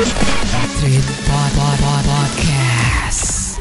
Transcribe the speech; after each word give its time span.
Street 0.00 1.08
Pod 1.28 1.52
Pod 1.52 1.76
Pod 1.84 2.04
Podcast. 2.08 3.60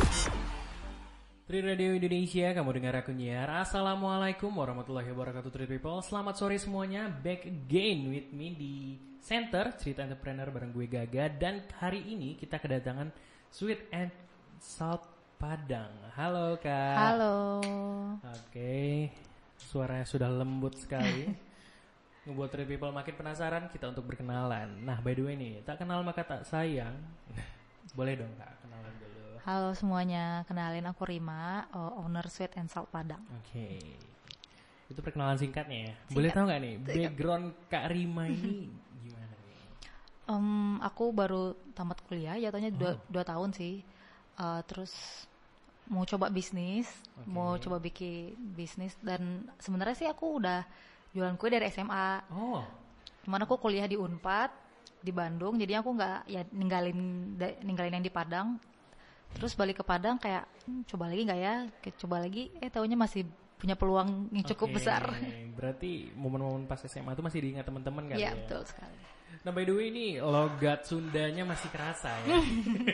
Tri 1.43 1.59
Radio 1.59 1.91
Indonesia, 1.91 2.55
kamu 2.55 2.79
dengar 2.79 3.03
aku 3.03 3.11
nyiar. 3.11 3.51
Assalamualaikum 3.59 4.47
warahmatullahi 4.47 5.11
wabarakatuh 5.11 5.51
Tri 5.51 5.67
People. 5.67 5.99
Selamat 5.99 6.39
sore 6.39 6.55
semuanya, 6.55 7.11
back 7.11 7.43
again 7.43 8.07
with 8.07 8.31
me 8.31 8.55
di 8.55 8.95
Center 9.19 9.75
Cerita 9.75 10.07
Entrepreneur 10.07 10.47
bareng 10.47 10.71
gue 10.71 10.87
Gaga. 10.87 11.27
Dan 11.27 11.59
hari 11.75 12.07
ini 12.07 12.39
kita 12.39 12.55
kedatangan 12.55 13.11
Sweet 13.51 13.91
and 13.91 14.07
Salt 14.63 15.03
Padang. 15.35 15.91
Halo 16.15 16.55
Kak. 16.55 16.95
Halo. 17.03 17.35
Oke, 18.47 19.11
suaranya 19.59 20.07
sudah 20.07 20.31
lembut 20.31 20.79
sekali. 20.79 21.35
Ngebuat 22.29 22.53
Tri 22.53 22.61
People 22.69 22.93
makin 22.93 23.17
penasaran 23.17 23.73
kita 23.73 23.89
untuk 23.89 24.05
berkenalan. 24.05 24.85
Nah, 24.85 25.01
by 25.01 25.17
the 25.17 25.25
way 25.25 25.33
nih, 25.33 25.65
tak 25.65 25.81
kenal 25.81 26.05
maka 26.05 26.21
tak 26.21 26.45
sayang. 26.45 26.93
Boleh 27.97 28.21
dong 28.21 28.29
Kak, 28.37 28.53
kenalan 28.61 28.93
dulu. 29.01 29.25
Halo 29.41 29.73
semuanya, 29.73 30.45
kenalin 30.45 30.85
aku 30.85 31.09
Rima, 31.09 31.65
owner 31.73 32.29
Sweet 32.29 32.53
and 32.61 32.69
Salt 32.69 32.93
Padang. 32.93 33.25
Oke. 33.41 33.81
Itu 34.85 35.01
perkenalan 35.01 35.41
singkatnya 35.41 35.89
ya. 35.89 35.93
Boleh 36.13 36.29
tahu 36.29 36.45
nggak 36.45 36.61
nih 36.61 36.75
background 36.77 37.45
Kak 37.65 37.89
Rima 37.89 38.29
ini 38.29 38.69
gimana 39.01 39.33
nih? 39.49 39.57
Em, 40.29 40.77
aku 40.85 41.09
baru 41.09 41.57
tamat 41.73 41.97
kuliah, 42.05 42.37
jatuhnya 42.37 42.69
dua, 42.69 42.93
Oh. 42.93 42.97
dua 43.09 43.25
tahun 43.25 43.57
sih. 43.57 43.81
Uh, 44.37 44.61
terus 44.69 44.93
mau 45.89 46.05
coba 46.05 46.29
bisnis, 46.29 46.85
Oke. 47.17 47.25
mau 47.25 47.57
coba 47.57 47.81
bikin 47.81 48.37
bisnis 48.53 48.93
dan 49.01 49.49
sebenarnya 49.57 49.97
sih 49.97 50.05
aku 50.05 50.37
udah 50.37 50.61
jualan 51.11 51.35
kue 51.35 51.49
dari 51.49 51.65
SMA. 51.69 52.29
Oh, 52.31 52.61
Cuman 53.23 53.43
aku 53.43 53.57
kuliah 53.57 53.85
di 53.85 53.93
Unpad 53.93 54.49
di 54.99 55.11
Bandung, 55.11 55.55
jadi 55.55 55.79
aku 55.79 55.93
nggak 55.93 56.27
ya 56.27 56.41
ninggalin 56.49 56.97
ninggalin 57.61 57.99
yang 57.99 58.05
di 58.05 58.11
Padang. 58.11 58.57
Terus 59.29 59.53
balik 59.53 59.79
ke 59.79 59.85
Padang 59.85 60.17
kayak 60.17 60.43
"Hmm, 60.65 60.81
coba 60.83 61.05
lagi 61.07 61.21
nggak 61.23 61.39
ya? 61.39 61.55
Coba 61.95 62.19
lagi, 62.19 62.49
eh 62.57 62.67
taunya 62.67 62.97
masih 62.97 63.23
punya 63.55 63.75
peluang 63.75 64.31
yang 64.31 64.45
cukup 64.47 64.71
oke. 64.71 64.75
besar. 64.79 65.03
Berarti 65.53 66.09
momen-momen 66.15 66.65
pas 66.65 66.79
SMA 66.79 67.11
itu 67.11 67.21
masih 67.21 67.39
diingat 67.39 67.67
teman-teman 67.67 68.07
kan 68.07 68.15
Iya 68.17 68.31
ya? 68.31 68.39
betul 68.39 68.61
sekali. 68.65 68.97
Nah 69.39 69.51
by 69.51 69.63
the 69.63 69.71
way 69.71 69.87
ini 69.87 70.05
logat 70.17 70.83
Sundanya 70.83 71.43
masih 71.45 71.69
kerasa 71.69 72.09
ya. 72.23 72.39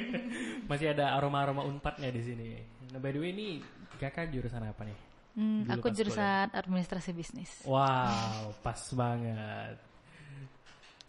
masih 0.70 0.92
ada 0.92 1.16
aroma-aroma 1.16 1.64
unpadnya 1.64 2.10
di 2.10 2.22
sini. 2.22 2.48
Nah 2.92 3.00
by 3.00 3.14
the 3.14 3.20
way 3.22 3.32
ini 3.32 3.62
kakak 3.96 4.30
jurusan 4.30 4.62
apa 4.62 4.84
nih? 4.84 4.98
Hmm, 5.36 5.68
Dulu 5.68 5.74
aku 5.76 5.88
jurusan 5.92 6.48
administrasi 6.56 7.12
bisnis. 7.12 7.52
Wow, 7.68 8.56
pas 8.64 8.80
banget. 8.96 9.76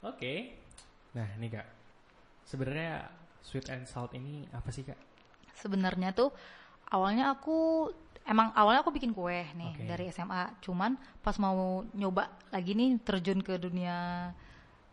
Oke. 0.02 0.58
Nah, 1.14 1.26
ini 1.38 1.46
Kak. 1.46 1.66
Sebenarnya 2.42 3.06
sweet 3.42 3.70
and 3.70 3.86
salt 3.86 4.10
ini 4.18 4.42
apa 4.50 4.68
sih, 4.74 4.82
Kak? 4.82 4.98
Sebenarnya 5.54 6.10
tuh 6.10 6.34
awalnya 6.90 7.30
aku 7.38 7.88
emang 8.26 8.50
awalnya 8.58 8.82
aku 8.82 8.90
bikin 8.90 9.14
kue 9.14 9.46
nih 9.54 9.72
Oke. 9.78 9.86
dari 9.86 10.04
SMA. 10.10 10.58
Cuman 10.58 10.98
pas 11.22 11.38
mau 11.38 11.86
nyoba 11.94 12.26
lagi 12.50 12.74
nih 12.74 12.98
terjun 13.06 13.38
ke 13.46 13.54
dunia 13.62 14.30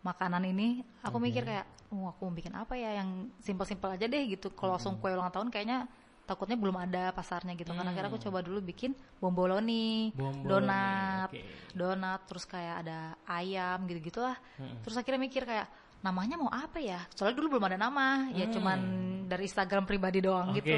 makanan 0.06 0.46
ini, 0.46 0.86
aku 1.02 1.18
Oke. 1.18 1.26
mikir 1.26 1.42
kayak, 1.42 1.66
oh 1.90 2.06
aku 2.12 2.30
mau 2.30 2.34
bikin 2.36 2.54
apa 2.54 2.78
ya 2.78 3.02
yang 3.02 3.34
simpel-simpel 3.42 3.98
aja 3.98 4.06
deh 4.06 4.24
gitu. 4.30 4.54
Kalau 4.54 4.78
langsung 4.78 5.02
kue 5.02 5.10
ulang 5.10 5.34
tahun 5.34 5.50
kayaknya 5.50 5.90
takutnya 6.24 6.56
belum 6.56 6.74
ada 6.74 7.12
pasarnya 7.12 7.52
gitu 7.52 7.70
kan. 7.70 7.84
Akhirnya 7.84 8.08
aku 8.08 8.16
Hmm. 8.18 8.26
coba 8.26 8.38
dulu 8.40 8.60
bikin 8.60 8.92
bomboloni, 9.18 10.10
Bomboloni, 10.12 10.48
donat, 10.48 11.28
oke. 11.28 11.40
donat, 11.72 12.20
terus 12.24 12.44
kayak 12.44 12.74
ada 12.82 12.98
ayam 13.24 13.84
gitu-gitulah. 13.84 14.36
Mm-mm. 14.56 14.80
Terus 14.80 14.96
akhirnya 14.96 15.20
mikir 15.20 15.42
kayak 15.42 15.66
namanya 16.00 16.36
mau 16.36 16.48
apa 16.48 16.80
ya? 16.80 17.00
Soalnya 17.12 17.36
dulu 17.36 17.56
belum 17.56 17.64
ada 17.64 17.76
nama, 17.76 18.28
ya 18.30 18.44
Hmm. 18.44 18.52
cuman 18.52 18.78
dari 19.24 19.44
Instagram 19.44 19.84
pribadi 19.84 20.20
doang 20.20 20.52
Oke. 20.52 20.60
gitu. 20.60 20.76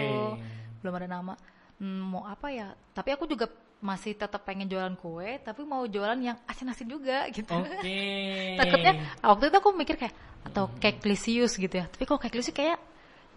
Belum 0.82 0.94
ada 0.94 1.08
nama. 1.08 1.34
Hmm, 1.76 2.02
mau 2.08 2.22
apa 2.22 2.48
ya? 2.48 2.70
Tapi 2.90 3.10
aku 3.12 3.26
juga 3.26 3.46
masih 3.76 4.16
tetap 4.16 4.40
pengen 4.42 4.64
jualan 4.64 4.96
kue, 4.96 5.36
tapi 5.44 5.60
mau 5.62 5.84
jualan 5.84 6.16
yang 6.16 6.38
asin-asin 6.44 6.88
juga 6.88 7.28
gitu. 7.36 7.52
Oke. 7.52 8.56
Takutnya 8.56 8.92
waktu 9.20 9.44
itu 9.46 9.56
aku 9.56 9.70
mikir 9.74 9.96
kayak 9.96 10.14
atau 10.42 10.70
cake 10.78 11.02
lisius 11.04 11.54
gitu 11.54 11.74
ya. 11.74 11.86
Tapi 11.86 12.02
kok 12.02 12.18
cake 12.18 12.34
lisius 12.34 12.54
kayak 12.54 12.78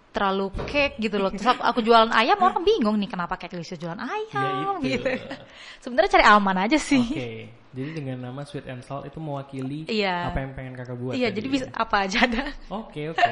terlalu 0.09 0.49
cake 0.65 0.97
gitu 0.97 1.15
loh. 1.15 1.29
Terus 1.29 1.45
aku, 1.47 1.61
aku 1.61 1.79
jualan 1.81 2.09
ayam 2.09 2.37
orang 2.37 2.61
bingung 2.61 2.97
nih 2.97 3.07
kenapa 3.07 3.37
cake 3.37 3.53
lisius 3.53 3.77
jualan 3.77 3.97
ayam 3.97 4.81
Ya 4.81 4.97
itu. 4.97 5.05
gitu. 5.05 5.09
Sebenarnya 5.85 6.09
cari 6.17 6.25
aman 6.25 6.57
aja 6.65 6.77
sih. 6.77 7.05
Oke. 7.05 7.31
Jadi 7.69 7.89
dengan 7.93 8.17
nama 8.25 8.41
sweet 8.41 8.65
and 8.65 8.81
salt 8.81 9.05
itu 9.05 9.21
mewakili 9.21 9.85
Iya. 9.85 10.33
apa 10.33 10.41
yang 10.41 10.57
pengen 10.57 10.73
kakak 10.73 10.97
buat. 10.97 11.13
Iya, 11.13 11.29
tadi 11.29 11.37
jadi 11.37 11.47
ya? 11.47 11.53
bisa 11.53 11.65
apa 11.71 11.95
aja 12.01 12.17
ada. 12.25 12.43
Oke, 12.73 13.01
oke. 13.13 13.31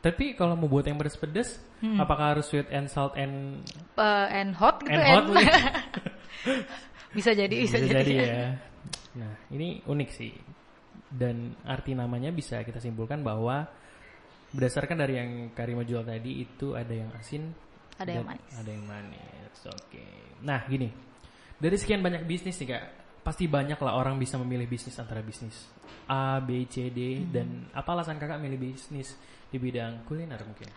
Tapi 0.00 0.24
kalau 0.32 0.52
mau 0.52 0.68
buat 0.68 0.84
yang 0.84 0.96
pedes-pedes, 0.96 1.60
Hmm. 1.80 2.00
apakah 2.00 2.32
harus 2.32 2.48
sweet 2.48 2.64
and 2.72 2.88
salt 2.88 3.12
and 3.12 3.60
uh, 3.94 4.24
and 4.32 4.56
hot 4.56 4.80
gitu 4.80 4.88
and 4.88 5.00
and- 5.00 5.12
hot? 5.12 5.24
mungkin? 5.28 5.52
bisa 7.16 7.30
jadi 7.32 7.54
bisa, 7.54 7.76
bisa 7.76 7.92
jadi, 7.92 8.00
jadi 8.00 8.14
ya. 8.16 8.48
Nah, 9.14 9.32
ini 9.48 9.84
unik 9.84 10.10
sih. 10.10 10.32
Dan 11.06 11.54
arti 11.62 11.92
namanya 11.92 12.32
bisa 12.32 12.58
kita 12.60 12.80
simpulkan 12.80 13.20
bahwa 13.20 13.68
berdasarkan 14.54 14.96
dari 14.96 15.14
yang 15.18 15.30
Karima 15.50 15.82
jual 15.82 16.06
tadi 16.06 16.40
itu 16.40 16.78
ada 16.78 16.94
yang 16.94 17.10
asin, 17.18 17.50
Ada 17.98 18.10
yang 18.10 18.26
manis. 18.26 18.52
Ada 18.54 18.70
yang 18.70 18.84
manis. 18.86 19.56
Oke. 19.66 20.06
Nah, 20.42 20.66
gini. 20.66 20.90
Dari 21.54 21.76
sekian 21.78 22.02
banyak 22.02 22.26
bisnis 22.26 22.58
nih, 22.58 22.68
Kak. 22.74 22.84
Pasti 23.22 23.46
banyak 23.48 23.78
lah 23.80 23.94
orang 23.96 24.18
bisa 24.20 24.36
memilih 24.36 24.68
bisnis 24.68 24.98
antara 25.00 25.24
bisnis 25.24 25.70
A, 26.10 26.42
B, 26.44 26.68
C, 26.68 26.92
D 26.92 27.24
Hmm. 27.24 27.30
dan 27.32 27.48
apa 27.72 27.96
alasan 27.96 28.20
Kakak 28.20 28.36
milih 28.36 28.60
bisnis 28.60 29.16
di 29.48 29.56
bidang 29.56 30.04
kuliner 30.04 30.42
mungkin? 30.44 30.68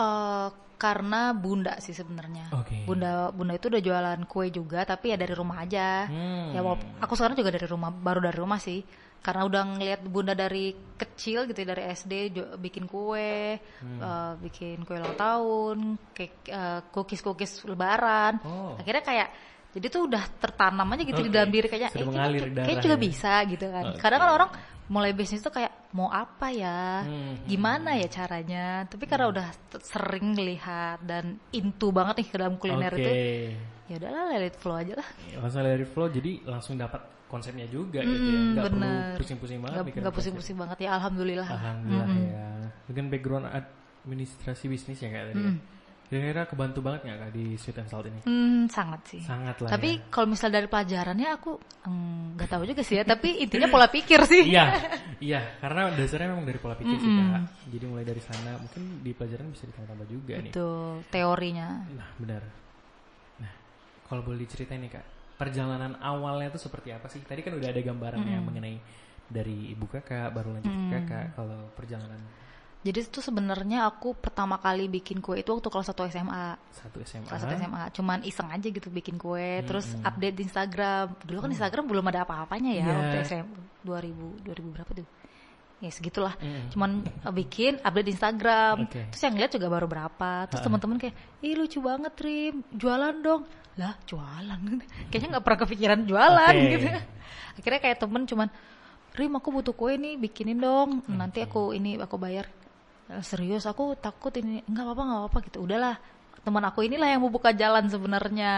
Eh, 0.00 0.48
karena 0.80 1.36
bunda 1.36 1.76
sih 1.76 1.92
sebenarnya 1.92 2.48
Oke. 2.56 2.88
bunda 2.88 3.28
bunda 3.28 3.52
itu 3.52 3.68
udah 3.68 3.84
jualan 3.84 4.20
kue 4.24 4.48
juga 4.48 4.80
tapi 4.82 5.12
ya 5.12 5.20
dari 5.20 5.36
rumah 5.36 5.60
aja 5.60 6.08
Hmm. 6.08 6.56
ya 6.56 6.64
aku 6.96 7.12
sekarang 7.12 7.36
juga 7.36 7.52
dari 7.52 7.68
rumah 7.68 7.92
baru 7.92 8.24
dari 8.24 8.40
rumah 8.40 8.56
sih 8.56 8.80
karena 9.20 9.44
udah 9.44 9.62
ngeliat 9.76 10.00
bunda 10.00 10.32
dari 10.32 10.72
kecil 10.96 11.44
gitu 11.44 11.60
ya, 11.60 11.76
dari 11.76 11.84
SD 11.84 12.32
bikin 12.56 12.88
kue 12.88 13.60
Hmm. 13.60 14.00
eh, 14.00 14.32
bikin 14.40 14.88
kue 14.88 14.96
ulang 14.96 15.20
tahun 15.20 15.78
cake 16.16 16.48
cookies 16.88 17.20
cookies 17.20 17.60
lebaran 17.68 18.40
Oh. 18.40 18.72
akhirnya 18.80 19.04
kayak 19.04 19.28
jadi 19.70 19.86
tuh 19.86 20.08
udah 20.08 20.24
tertanam 20.40 20.88
aja 20.88 21.02
gitu 21.04 21.20
di 21.20 21.28
Oke. 21.28 21.36
dalam 21.36 21.50
diri 21.52 21.68
kayaknya 21.68 21.90
Sudah 21.92 22.08
eh, 22.08 22.16
darah 22.16 22.64
kayaknya 22.64 22.84
juga 22.88 22.96
ya. 22.96 23.02
bisa 23.04 23.32
gitu 23.44 23.66
kan 23.68 23.84
Oke. 23.92 24.00
kadang 24.00 24.18
kan 24.18 24.30
orang 24.32 24.50
mulai 24.90 25.10
bisnis 25.10 25.38
tuh 25.38 25.50
kayak 25.50 25.70
mau 25.92 26.08
apa 26.08 26.50
ya 26.50 27.00
Hmm. 27.00 27.38
gimana 27.44 27.94
ya 27.94 28.06
caranya 28.06 28.64
tapi 28.84 29.06
karena 29.06 29.26
udah 29.28 29.46
t- 29.68 29.78
sering 29.80 30.34
lihat 30.34 30.98
dan 31.00 31.38
into 31.48 31.88
banget 31.88 32.18
nih 32.18 32.28
ke 32.28 32.36
dalam 32.36 32.54
kuliner 32.56 32.90
Oke. 32.90 32.98
itu 32.98 33.10
ya 33.86 33.94
udahlah 33.96 34.22
let 34.28 34.44
it 34.44 34.56
flow 34.56 34.74
aja 34.74 34.94
lah 34.94 35.08
Ya, 35.24 35.38
Langsung 35.38 35.62
dari 35.62 35.82
flow 35.84 36.08
jadi 36.08 36.30
langsung 36.44 36.74
dapat 36.74 37.00
konsepnya 37.26 37.64
juga 37.64 38.02
gitu 38.02 38.10
ya. 38.24 38.34
Mm, 38.36 38.50
Nggak 38.50 38.64
perlu 38.66 38.82
bener. 38.82 39.14
pusing-pusing 39.16 39.58
banget 39.60 39.70
nggak 39.72 39.86
mikirin 39.86 40.02
nggak 40.02 40.16
pusing-pusing 40.16 40.56
banget 40.56 40.78
ya 40.80 40.90
alhamdulillah. 40.92 41.48
Alhamdulillah 41.48 42.08
Mm-mm. 42.08 42.26
ya. 42.28 42.46
Dengan 42.84 43.04
background 43.08 43.46
administrasi 43.46 44.64
bisnis 44.66 44.98
ya 44.98 45.08
Kak 45.08 45.22
tadi. 45.28 45.38
ya. 45.38 45.52
Mm. 46.10 46.18
Kira-kira 46.18 46.42
kebantu 46.44 46.78
banget 46.82 47.00
nggak 47.06 47.18
Kak 47.22 47.30
di 47.30 47.44
Sweet 47.54 47.78
and 47.78 47.86
Salt 47.86 48.06
ini? 48.10 48.20
Hmm, 48.26 48.66
sangat 48.66 49.00
sih 49.06 49.22
Sangat 49.22 49.62
lah 49.62 49.70
tapi 49.70 49.94
ya. 49.94 50.10
kalau 50.10 50.26
misal 50.26 50.50
dari 50.50 50.66
pelajarannya 50.66 51.28
aku 51.30 51.54
mm, 51.86 52.34
nggak 52.34 52.48
tahu 52.50 52.62
juga 52.66 52.82
sih 52.82 52.98
ya 52.98 53.06
tapi 53.06 53.38
intinya 53.38 53.70
pola 53.70 53.86
pikir 53.86 54.18
sih 54.26 54.42
Iya, 54.50 54.64
iya, 55.22 55.40
karena 55.62 55.94
dasarnya 55.94 56.34
memang 56.34 56.42
dari 56.44 56.58
pola 56.58 56.74
pikir 56.74 56.98
sih 56.98 57.06
Mm-mm. 57.06 57.30
Kak. 57.30 57.42
Jadi 57.70 57.84
mulai 57.86 58.02
dari 58.02 58.18
sana 58.18 58.58
mungkin 58.58 58.82
di 59.00 59.10
pelajaran 59.14 59.46
bisa 59.54 59.64
ditambah 59.70 60.06
juga 60.10 60.34
nih. 60.42 60.50
itu 60.50 60.68
teorinya 61.08 61.68
Nah, 61.94 62.08
benar. 62.18 62.42
Nah, 63.38 63.52
kalau 64.10 64.26
boleh 64.26 64.42
diceritain 64.42 64.82
nih 64.82 64.98
Kak, 64.98 65.06
perjalanan 65.38 65.94
awalnya 66.02 66.50
tuh 66.50 66.60
seperti 66.60 66.90
apa 66.90 67.06
sih? 67.06 67.22
Tadi 67.22 67.40
kan 67.40 67.54
udah 67.54 67.70
ada 67.70 67.78
gambaran 67.80 68.20
yang 68.26 68.42
mengenai 68.42 68.76
dari 69.30 69.70
ibu 69.70 69.86
kakak, 69.86 70.34
baru 70.34 70.58
lanjut 70.58 70.74
ke 70.74 70.86
kakak. 70.90 71.26
Kalau 71.38 71.70
perjalanan 71.78 72.18
jadi 72.80 72.98
itu 73.02 73.20
sebenarnya 73.20 73.84
aku 73.84 74.16
pertama 74.16 74.56
kali 74.56 74.88
bikin 74.88 75.20
kue 75.20 75.36
itu 75.36 75.50
waktu 75.50 75.68
kelas 75.68 75.92
1 75.92 76.00
SMA 76.08 76.46
satu 76.72 76.96
SMA. 77.02 77.28
kelas 77.28 77.44
1 77.44 77.60
SMA 77.60 77.82
cuman 77.92 78.18
iseng 78.24 78.48
aja 78.48 78.64
gitu 78.64 78.88
bikin 78.88 79.14
kue 79.14 79.60
terus 79.62 79.84
update 80.00 80.32
di 80.32 80.42
Instagram. 80.42 81.12
Dulu 81.20 81.38
kan 81.38 81.50
Instagram 81.50 81.84
belum 81.86 82.04
ada 82.08 82.24
apa-apanya 82.24 82.72
ya 82.72 82.84
Iya. 82.84 82.94
waktu 82.94 83.16
SMA 83.22 83.44
2000 83.82 84.40
2000 84.42 84.72
berapa 84.72 84.90
tuh? 84.94 85.08
Ya 85.78 85.88
segitulah 85.88 86.36
Mm. 86.36 86.68
cuman 86.70 86.90
uh, 87.20 87.28
bikin 87.30 87.80
update 87.80 88.06
di 88.06 88.12
Instagram. 88.12 88.76
Oke. 88.84 89.00
terus 89.08 89.22
yang 89.22 89.36
lihat 89.36 89.50
juga 89.50 89.68
baru 89.68 89.84
berapa. 89.84 90.30
Terus 90.46 90.60
teman-teman 90.62 90.96
kayak 90.96 91.14
ih 91.40 91.56
lucu 91.56 91.80
banget 91.80 92.12
Rim. 92.16 92.64
Jualan 92.70 93.16
dong. 93.18 93.44
Lah 93.76 93.96
jualan. 94.04 94.60
Kayaknya 95.08 95.28
nggak 95.32 95.44
pernah 95.44 95.60
kepikiran 95.60 96.00
jualan 96.04 96.52
Oke. 96.54 96.68
gitu. 96.70 96.86
Akhirnya 97.56 97.80
kayak 97.82 97.98
temen 97.98 98.24
cuman 98.24 98.48
Rim 99.10 99.32
aku 99.34 99.48
butuh 99.50 99.72
kue 99.72 99.96
nih 99.96 100.16
bikinin 100.16 100.56
dong. 100.56 101.00
Nanti 101.06 101.40
aku 101.40 101.72
ini 101.72 101.96
aku 101.96 102.16
bayar. 102.16 102.44
"Eh, 102.44 102.59
serius 103.20 103.64
aku 103.64 103.94
takut 103.94 104.30
ini 104.32 104.62
nggak 104.62 104.84
apa-apa 104.84 105.02
nggak 105.02 105.20
apa-apa 105.20 105.38
gitu 105.46 105.58
udahlah 105.60 105.98
teman 106.40 106.62
aku 106.62 106.80
inilah 106.82 107.04
yang 107.06 107.20
mau 107.20 107.28
buka 107.28 107.52
jalan 107.52 107.84
sebenarnya 107.86 108.52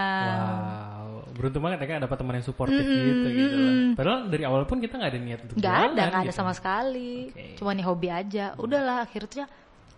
Wow, 1.02 1.34
beruntung 1.34 1.62
banget 1.62 1.78
ya 1.82 1.86
kak 1.88 2.02
dapat 2.04 2.16
teman 2.16 2.34
yang 2.36 2.46
supportif 2.46 2.84
gitu 2.84 3.26
gitu 3.26 3.56
lah. 3.56 3.74
Padahal 3.96 4.18
dari 4.28 4.44
awal 4.44 4.62
pun 4.64 4.78
kita 4.78 4.94
nggak 4.94 5.10
ada 5.10 5.20
niat 5.20 5.40
untuk 5.42 5.54
nggak 5.58 5.74
ada 5.74 5.90
nggak 5.90 6.08
ada 6.14 6.30
gitu. 6.30 6.36
sama 6.36 6.52
sekali 6.52 7.32
Oke. 7.32 7.56
cuma 7.58 7.72
nih 7.72 7.82
hobi 7.82 8.08
aja 8.08 8.44
udahlah 8.54 9.02
akhirnya 9.02 9.44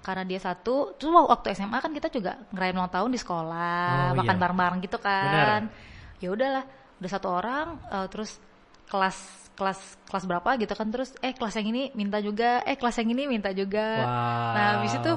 karena 0.01 0.23
dia 0.23 0.37
satu 0.39 0.95
terus 0.95 1.13
waktu 1.13 1.47
SMA 1.53 1.77
kan 1.77 1.93
kita 1.93 2.09
juga 2.09 2.33
ngerayain 2.53 2.77
ulang 2.77 2.93
tahun 2.93 3.11
di 3.11 3.21
sekolah 3.21 4.13
Oh, 4.13 4.17
makan 4.17 4.37
iya. 4.37 4.41
bareng-bareng 4.41 4.79
gitu 4.81 4.99
kan 4.99 5.61
ya 6.21 6.29
udahlah 6.31 6.65
udah 7.01 7.11
satu 7.11 7.29
orang 7.29 7.67
eh, 7.85 8.07
terus 8.09 8.37
kelas 8.87 9.44
kelas 9.55 9.79
kelas 10.05 10.25
berapa 10.25 10.51
gitu 10.57 10.71
kan 10.71 10.89
terus 10.89 11.15
eh 11.19 11.31
kelas 11.31 11.55
yang 11.55 11.69
ini 11.69 11.83
minta 11.93 12.19
juga 12.19 12.63
eh 12.63 12.75
kelas 12.75 12.99
yang 12.99 13.09
ini 13.09 13.25
minta 13.25 13.51
juga 13.51 13.87
Wow. 14.01 14.51
nah 14.51 14.65
habis 14.75 14.93
itu 14.93 15.13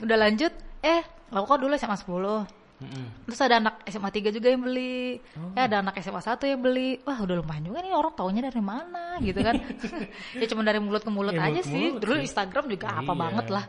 udah 0.00 0.16
lanjut 0.18 0.52
eh 0.80 1.00
aku 1.28 1.46
kan 1.46 1.58
dulu 1.58 1.72
SMA 1.74 1.96
10 1.96 2.10
Mm-mm. 2.76 3.24
Terus 3.24 3.40
ada 3.40 3.56
anak 3.56 3.80
SMA 3.86 4.12
3 4.12 4.28
juga 4.30 4.52
yang 4.52 4.60
beli. 4.60 5.16
Oh. 5.32 5.48
Ya 5.56 5.64
ada 5.64 5.80
anak 5.80 5.96
SMA 5.96 6.20
1 6.20 6.36
yang 6.44 6.60
beli. 6.60 7.00
Wah, 7.02 7.24
udah 7.24 7.40
lumayan 7.40 7.64
juga 7.64 7.80
nih 7.80 7.88
orang 7.90 8.12
taunya 8.12 8.44
dari 8.44 8.60
mana 8.60 9.16
gitu 9.18 9.40
kan. 9.40 9.56
ya 10.36 10.44
cuma 10.44 10.60
dari 10.60 10.76
mulut 10.76 11.00
ke 11.00 11.08
mulut 11.08 11.32
Ya, 11.32 11.40
aja 11.42 11.56
mulut 11.56 11.64
sih. 11.64 11.72
mulut 11.88 12.00
Dulu 12.04 12.14
sih. 12.14 12.24
Instagram 12.28 12.64
juga 12.68 12.86
apa 12.92 13.08
Iya. 13.08 13.16
banget 13.16 13.46
lah. 13.48 13.64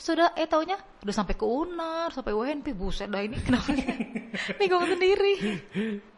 Terus 0.00 0.16
udah 0.16 0.32
eh 0.32 0.48
taunya 0.48 0.80
udah 1.04 1.12
sampai 1.12 1.36
ke 1.36 1.44
UNAR, 1.44 2.08
sampai 2.10 2.32
UNP. 2.32 2.72
Buset 2.72 3.06
dah 3.06 3.20
ini 3.20 3.36
kenapa 3.36 3.68
bingung 4.58 4.88
sendiri. 4.88 5.32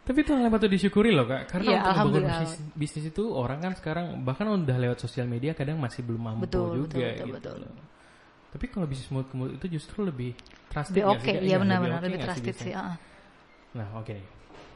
Tapi 0.03 0.19
itu 0.19 0.31
hal 0.31 0.41
yang 0.41 0.51
patut 0.51 0.67
disyukuri 0.67 1.11
loh 1.11 1.27
kak, 1.27 1.47
karena 1.49 1.63
Iya, 1.65 1.79
untuk 1.81 1.95
membangun 1.95 2.23
bisnis, 2.25 2.53
bisnis 2.75 3.05
itu 3.09 3.23
orang 3.29 3.59
kan 3.61 3.73
sekarang 3.75 4.07
bahkan 4.23 4.47
udah 4.47 4.77
lewat 4.77 4.99
sosial 4.99 5.27
media 5.27 5.51
kadang 5.53 5.79
masih 5.79 6.03
belum 6.03 6.23
mampu 6.23 6.47
Betul, 6.47 6.87
juga 6.87 6.91
betul, 6.91 7.03
betul, 7.03 7.27
gitu. 7.27 7.35
betul. 7.35 7.55
loh. 7.59 7.73
Tapi 8.53 8.65
kalau 8.69 8.87
bisnis 8.87 9.09
mulut 9.09 9.27
ke 9.27 9.35
mulut 9.35 9.53
itu 9.57 9.67
justru 9.73 10.03
lebih 10.03 10.35
trusted 10.69 10.99
Lebih 10.99 11.07
oke, 11.09 11.23
sih, 11.25 11.35
iya 11.41 11.57
benar-benar 11.57 11.99
oke 11.99 12.05
lebih 12.05 12.19
nggak 12.19 12.29
trusted 12.29 12.47
bisnisnya? 12.51 12.71
sih. 12.71 12.75
ah. 12.79 12.95
Nah 13.73 13.89
oke 13.97 14.13
nih, 14.13 14.27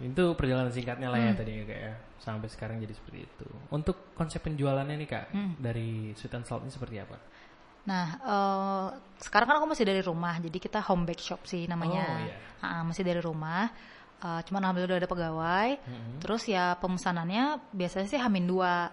itu 0.09 0.25
perjalanan 0.35 0.70
singkatnya 0.70 1.09
lah 1.11 1.19
ya 1.20 1.31
Hmm. 1.31 1.38
tadi 1.38 1.52
ya 1.52 1.64
kak 1.64 1.79
ya, 1.79 1.93
sampai 2.17 2.49
sekarang 2.49 2.76
jadi 2.81 2.94
seperti 2.94 3.19
itu. 3.23 3.47
Untuk 3.69 3.97
konsep 4.14 4.41
penjualannya 4.41 4.94
nih 4.97 5.09
kak, 5.09 5.25
Hmm. 5.31 5.55
dari 5.59 6.11
Sweet 6.14 6.35
and 6.35 6.47
Salt 6.47 6.62
ini 6.62 6.70
seperti 6.70 6.97
apa? 6.99 7.19
Nah, 7.87 8.06
eh, 8.19 8.87
sekarang 9.23 9.47
kan 9.49 9.56
aku 9.62 9.69
masih 9.71 9.87
dari 9.87 10.03
rumah, 10.03 10.35
jadi 10.43 10.59
kita 10.59 10.79
home 10.83 11.06
bake 11.06 11.23
shop 11.23 11.47
sih 11.47 11.65
namanya. 11.71 12.05
Oh, 12.05 12.19
iya. 12.27 12.35
Ah, 12.62 12.83
masih 12.83 13.03
dari 13.06 13.23
rumah. 13.23 13.71
Eh, 14.17 14.41
cuman 14.49 14.61
alhamdulillah 14.67 14.91
udah 14.97 15.00
ada 15.06 15.11
pegawai. 15.11 15.69
Mm-mm. 15.79 16.19
Terus 16.21 16.43
ya 16.49 16.75
pemesanannya 16.81 17.44
biasanya 17.71 18.09
sih 18.11 18.19
hamin 18.19 18.44
dua. 18.49 18.91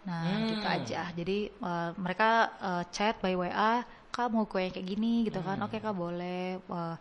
Nah, 0.00 0.24
Hmm. 0.24 0.48
gitu 0.48 0.66
aja. 0.66 1.02
Jadi 1.12 1.38
eh, 1.52 1.90
mereka 2.00 2.28
eh, 2.58 2.84
chat 2.90 3.20
by 3.20 3.36
WA, 3.36 3.84
kak 4.10 4.26
mau 4.32 4.48
kue 4.48 4.64
yang 4.64 4.72
kayak 4.74 4.88
gini 4.88 5.28
gitu 5.28 5.38
kan? 5.44 5.60
Hmm. 5.60 5.66
Oke 5.68 5.78
kak 5.78 5.92
boleh. 5.94 6.56
Eh, 6.56 6.96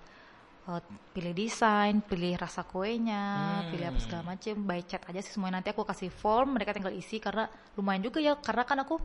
eh, 0.70 0.82
pilih 1.16 1.34
desain, 1.34 2.04
pilih 2.04 2.36
rasa 2.38 2.62
kuenya, 2.68 3.24
Hmm. 3.66 3.72
pilih 3.72 3.86
apa 3.90 4.00
segala 4.04 4.24
macem. 4.36 4.54
By 4.60 4.84
chat 4.86 5.02
aja 5.10 5.20
sih 5.24 5.32
semuanya 5.34 5.64
nanti 5.64 5.72
aku 5.72 5.88
kasih 5.88 6.12
form, 6.12 6.60
mereka 6.60 6.76
tinggal 6.76 6.92
isi 6.94 7.18
karena 7.18 7.48
lumayan 7.80 8.04
juga 8.04 8.20
ya. 8.20 8.36
Karena 8.38 8.68
kan 8.68 8.84
aku 8.84 9.00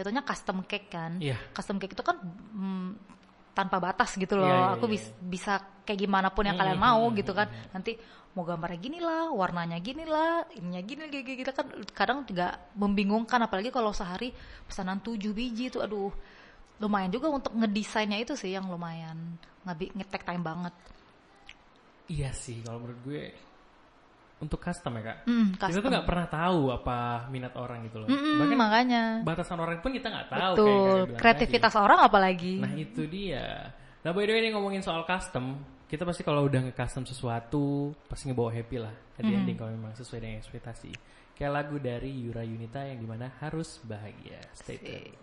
jatuhnya 0.00 0.24
custom 0.24 0.64
cake 0.64 0.88
kan. 0.88 1.20
Iya. 1.20 1.36
Custom 1.52 1.76
cake 1.76 1.92
itu 1.92 2.04
kan 2.04 2.16
mm, 2.56 2.88
tanpa 3.52 3.76
batas 3.76 4.16
gitu 4.16 4.40
loh. 4.40 4.48
Iya, 4.48 4.56
iya, 4.56 4.74
aku 4.80 4.86
iya. 4.88 4.92
bis- 4.96 5.14
bisa 5.20 5.52
kayak 5.84 6.00
gimana 6.00 6.28
pun 6.32 6.48
yang 6.48 6.56
Hmm, 6.56 6.64
kalian 6.64 6.80
mau 6.80 7.02
gitu 7.12 7.32
kan. 7.36 7.46
Nanti 7.70 7.98
mau 8.30 8.46
gambarnya 8.46 8.78
gini 8.78 8.98
lah, 9.02 9.34
warnanya 9.34 9.78
gini 9.82 10.06
lah, 10.06 10.46
ininya 10.54 10.80
gini 10.86 11.10
gini 11.10 11.34
kita 11.34 11.50
kan 11.50 11.66
kadang 11.90 12.22
juga 12.22 12.62
membingungkan 12.78 13.42
apalagi 13.42 13.74
kalau 13.74 13.90
sehari 13.90 14.30
pesanan 14.70 15.02
7 15.02 15.34
biji 15.34 15.66
itu 15.66 15.82
aduh 15.82 16.14
lumayan 16.78 17.10
juga 17.10 17.28
untuk 17.28 17.52
ngedesainnya 17.58 18.22
itu 18.22 18.38
sih 18.38 18.54
yang 18.54 18.70
lumayan 18.70 19.36
ngetek 19.66 20.22
time 20.24 20.40
banget. 20.40 20.72
Iya 22.10 22.30
sih, 22.34 22.62
kalau 22.64 22.82
menurut 22.82 23.00
gue 23.06 23.22
untuk 24.40 24.56
custom 24.58 24.96
ya 24.96 25.02
kak. 25.04 25.18
Hmm, 25.24 25.46
Kita 25.52 25.64
tuh 25.68 25.76
custom. 25.76 25.90
nggak 25.92 26.06
pernah 26.08 26.26
tahu 26.26 26.60
apa 26.70 26.98
minat 27.28 27.54
orang 27.54 27.78
gitu 27.84 27.96
loh. 28.00 28.08
Bahkan 28.08 28.56
makanya 28.56 29.02
batasan 29.20 29.56
orang 29.56 29.78
pun 29.78 29.92
kita 29.92 30.08
nggak 30.08 30.28
tahu. 30.28 30.40
kayak 30.40 30.52
betul 30.56 30.96
bilang 31.06 31.20
kreativitas 31.20 31.72
tadi. 31.72 31.84
orang 31.84 31.98
apalagi. 32.00 32.54
Nah 32.58 32.72
itu 32.72 33.02
dia. 33.04 33.68
Nah 34.00 34.10
by 34.10 34.24
the 34.24 34.32
way 34.32 34.40
ini 34.40 34.50
ngomongin 34.50 34.80
soal 34.80 35.04
custom, 35.04 35.60
kita 35.84 36.02
pasti 36.02 36.22
kalau 36.22 36.48
udah 36.48 36.64
nge-custom 36.64 37.04
sesuatu 37.04 37.92
pasti 38.08 38.26
ngebawa 38.26 38.48
happy 38.50 38.78
lah. 38.78 38.94
The 39.14 39.28
Mhm. 39.28 39.36
ending 39.36 39.56
kalau 39.56 39.70
memang 39.70 39.92
sesuai 39.92 40.18
dengan 40.18 40.40
ekspektasi. 40.40 40.92
Kayak 41.36 41.52
lagu 41.52 41.76
dari 41.76 42.08
Yura 42.10 42.40
Yunita 42.40 42.80
yang 42.80 42.96
di 42.96 43.04
mana 43.04 43.28
harus 43.40 43.80
bahagia. 43.82 44.40
Stay 44.52 44.76
tuned. 44.76 45.16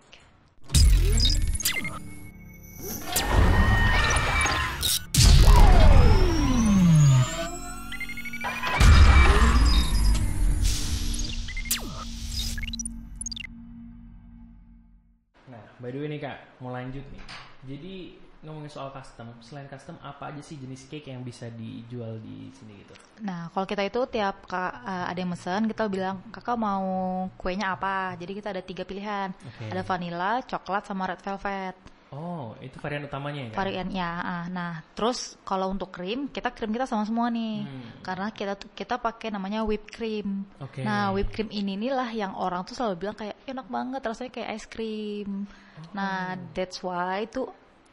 By 15.78 15.88
the 15.88 15.98
way 15.98 16.08
nih 16.08 16.20
kak, 16.20 16.38
mau 16.58 16.70
lanjut 16.70 17.02
nih. 17.04 17.22
Jadi 17.64 17.94
ngomongin 18.38 18.70
soal 18.70 18.94
custom, 18.94 19.34
selain 19.40 19.66
custom 19.66 19.98
apa 19.98 20.30
aja 20.30 20.38
sih 20.38 20.54
jenis 20.54 20.86
cake 20.86 21.10
yang 21.10 21.26
bisa 21.26 21.50
dijual 21.50 22.18
di 22.18 22.54
sini 22.54 22.86
gitu? 22.86 22.94
Nah, 23.20 23.50
kalau 23.50 23.66
kita 23.66 23.82
itu 23.82 23.98
tiap 24.06 24.46
ka- 24.46 24.78
eh, 24.78 25.06
ada 25.10 25.18
yang 25.18 25.34
mesen, 25.34 25.66
kita 25.66 25.90
bilang 25.90 26.22
kakak 26.30 26.54
mau 26.54 26.86
kuenya 27.34 27.74
apa. 27.74 28.14
Jadi 28.14 28.32
kita 28.32 28.54
ada 28.54 28.62
tiga 28.62 28.86
pilihan. 28.86 29.34
Oke. 29.34 29.66
Ada 29.66 29.82
vanilla, 29.82 30.38
coklat, 30.44 30.86
sama 30.86 31.10
red 31.10 31.18
velvet. 31.18 31.74
Oh, 32.08 32.56
itu 32.64 32.80
varian 32.80 33.04
utamanya 33.04 33.42
ya? 33.42 33.50
Kak? 33.52 33.58
Variannya. 33.58 34.10
ah. 34.24 34.44
Nah, 34.48 34.80
terus 34.96 35.36
kalau 35.44 35.68
untuk 35.68 35.92
krim, 35.92 36.32
kita 36.32 36.54
krim 36.56 36.72
kita 36.72 36.88
sama 36.88 37.04
semua 37.04 37.28
nih. 37.28 37.68
Hmm. 37.68 38.00
Karena 38.00 38.32
kita 38.32 38.56
kita 38.72 38.96
pakai 38.96 39.28
namanya 39.28 39.60
whipped 39.60 39.92
cream. 39.92 40.46
Oke. 40.56 40.80
Nah, 40.80 41.12
whipped 41.12 41.34
cream 41.34 41.52
ini 41.52 41.76
nih 41.76 41.92
lah 41.92 42.08
yang 42.08 42.32
orang 42.32 42.64
tuh 42.64 42.72
selalu 42.72 42.96
bilang 42.96 43.12
kayak 43.12 43.36
enak 43.44 43.66
banget 43.68 44.00
rasanya 44.00 44.30
kayak 44.32 44.50
es 44.56 44.64
krim. 44.64 45.44
Nah, 45.90 46.34
Oh. 46.34 46.50
that's 46.52 46.78
why 46.80 47.26
tuh 47.26 47.48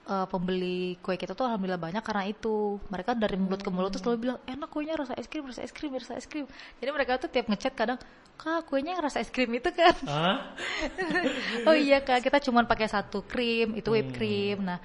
eh, 0.06 0.28
pembeli 0.30 1.02
kue 1.02 1.18
kita 1.18 1.34
tuh 1.34 1.50
alhamdulillah 1.50 1.82
banyak 1.82 2.04
karena 2.06 2.30
itu. 2.30 2.78
Mereka 2.88 3.18
dari 3.18 3.36
mulut 3.36 3.60
ke 3.60 3.70
mulut 3.70 3.90
tuh 3.90 4.00
selalu 4.00 4.18
bilang 4.22 4.38
enak 4.46 4.70
kuenya 4.70 4.94
rasa 4.94 5.18
es 5.18 5.26
krim, 5.26 5.46
rasa 5.46 5.66
es 5.66 5.74
krim, 5.74 5.90
rasa 5.92 6.14
es 6.14 6.26
krim. 6.26 6.46
Jadi 6.78 6.90
mereka 6.94 7.18
tuh 7.18 7.26
tiap 7.26 7.50
ngechat 7.50 7.74
kadang 7.74 7.98
kak 8.36 8.68
kuenya 8.68 8.94
yang 8.94 9.02
rasa 9.02 9.24
es 9.24 9.34
krim 9.34 9.50
itu 9.50 9.72
kan. 9.72 9.96
Oh 11.66 11.74
iya 11.74 12.02
kak 12.02 12.22
kita 12.22 12.38
cuman 12.42 12.66
pakai 12.66 12.86
satu 12.86 13.26
krim 13.26 13.74
itu 13.74 13.90
whipped 13.90 14.14
Hmm. 14.14 14.18
cream. 14.18 14.58
Nah 14.62 14.78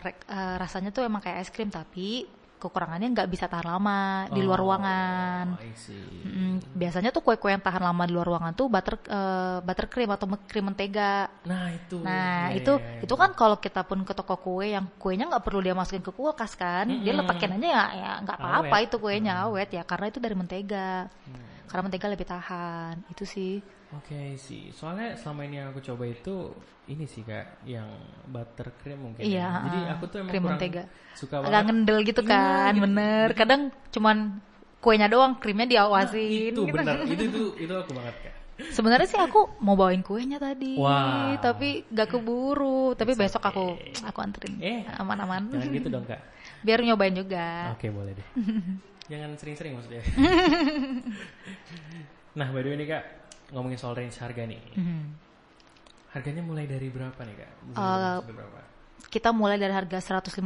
rek- 0.00 0.24
eh, 0.24 0.56
rasanya 0.56 0.88
tuh 0.88 1.04
emang 1.04 1.20
kayak 1.20 1.44
es 1.44 1.50
krim 1.52 1.68
tapi 1.68 2.24
kekurangannya 2.56 3.12
nggak 3.12 3.28
bisa 3.28 3.46
tahan 3.46 3.68
lama 3.68 4.26
di 4.32 4.40
luar 4.40 4.58
Oh, 4.58 4.64
ruangan. 4.64 5.46
Mm, 6.26 6.56
biasanya 6.72 7.12
tuh 7.12 7.20
kue-kue 7.20 7.52
yang 7.52 7.60
tahan 7.60 7.84
lama 7.84 8.02
di 8.08 8.12
luar 8.16 8.26
ruangan 8.26 8.52
tuh 8.56 8.66
butter 8.66 8.96
eh, 9.04 9.58
buttercream 9.60 10.10
atau 10.10 10.26
krim 10.48 10.64
mentega. 10.66 11.28
Nah 11.44 11.68
itu. 11.70 12.00
Nah 12.00 12.50
Iya, 12.50 12.58
itu 12.58 12.72
iya, 12.80 12.88
iya. 12.98 13.04
itu 13.04 13.14
kan 13.14 13.30
kalau 13.36 13.56
kita 13.60 13.84
pun 13.84 14.00
ke 14.02 14.12
toko 14.16 14.36
kue 14.36 14.72
yang 14.72 14.88
kuenya 14.96 15.28
nggak 15.28 15.44
perlu 15.44 15.60
dia 15.60 15.76
masukin 15.76 16.00
ke 16.00 16.10
kulkas 16.10 16.56
kan, 16.56 16.88
dia 16.88 17.12
Mm-mm. 17.12 17.20
letakin 17.22 17.56
aja 17.60 17.68
ya 17.68 17.84
ya 17.94 18.10
nggak 18.24 18.36
apa-apa 18.40 18.76
Awet. 18.76 18.86
itu 18.88 18.96
kuenya 18.96 19.32
awet 19.44 19.68
ya 19.70 19.82
karena 19.84 20.06
itu 20.08 20.18
dari 20.18 20.34
mentega. 20.34 21.06
Hmm. 21.06 21.44
Karena 21.66 21.82
mentega 21.84 22.06
lebih 22.08 22.26
tahan 22.26 22.94
itu 23.12 23.24
sih. 23.26 23.54
Oke 23.96 24.34
sih, 24.36 24.70
soalnya 24.70 25.14
selama 25.14 25.42
ini 25.42 25.56
yang 25.56 25.70
aku 25.70 25.80
coba 25.80 26.04
itu 26.04 26.52
ini 26.86 27.04
sih 27.04 27.20
kak, 27.20 27.62
yang 27.64 27.86
buttercream 28.26 28.98
mungkin. 29.00 29.20
Iya, 29.20 29.42
ya. 29.42 29.62
Jadi 29.62 29.78
aku 29.90 30.04
tuh 30.06 30.16
emang 30.20 30.30
krim 30.30 30.42
kurang 30.42 30.54
mentega. 30.54 30.82
suka 31.12 31.34
Agak 31.38 31.46
banget. 31.46 31.64
ngendel 31.66 31.98
gitu 32.02 32.20
Iya, 32.20 32.28
kan, 32.28 32.72
gitu. 32.72 32.82
bener. 32.82 33.26
Kadang 33.32 33.60
cuman 33.90 34.16
kuenya 34.78 35.06
doang, 35.06 35.32
krimnya 35.36 35.64
Nah, 35.64 35.72
diawasin. 35.72 36.52
itu 36.52 36.60
gitu. 36.60 36.70
benar, 36.70 36.94
itu 37.02 37.22
itu 37.24 37.42
itu 37.58 37.72
aku 37.72 37.90
banget 37.92 38.14
kak. 38.20 38.32
Sebenarnya 38.56 39.04
sih 39.04 39.18
aku 39.18 39.60
mau 39.60 39.74
bawain 39.74 40.00
kuenya 40.00 40.36
tadi, 40.36 40.76
Wah. 40.76 41.36
tapi 41.36 41.84
gak 41.86 42.08
keburu. 42.08 42.92
Tapi 42.92 43.12
It's 43.12 43.20
besok 43.20 43.42
okay. 43.42 43.50
aku 43.52 43.64
aku 44.02 44.18
anterin, 44.18 44.52
Eh, 44.58 44.80
aman-aman. 44.96 45.52
Jangan 45.52 45.68
gitu 45.72 45.88
dong 45.88 46.04
kak. 46.04 46.20
Biar 46.60 46.80
nyobain 46.80 47.12
juga. 47.12 47.72
Oke 47.72 47.88
boleh 47.88 48.12
deh. 48.12 48.26
Jangan 49.06 49.36
sering-sering 49.36 49.74
maksudnya. 49.74 50.00
nah 52.34 52.48
by 52.48 52.58
the 52.58 52.68
way 52.68 52.76
nih 52.76 52.88
kak, 52.90 53.02
ngomongin 53.52 53.78
soal 53.78 53.94
range 53.94 54.18
harga 54.18 54.42
nih. 54.42 54.60
Mhm. 54.74 55.00
Harganya 56.14 56.42
mulai 56.42 56.64
dari 56.64 56.88
berapa 56.88 57.20
nih 57.20 57.34
kak? 57.36 57.50
Uh, 57.76 58.18
berapa? 58.24 58.60
Kita 59.06 59.30
mulai 59.30 59.60
dari 59.60 59.70
harga 59.70 60.00
150.000 60.00 60.42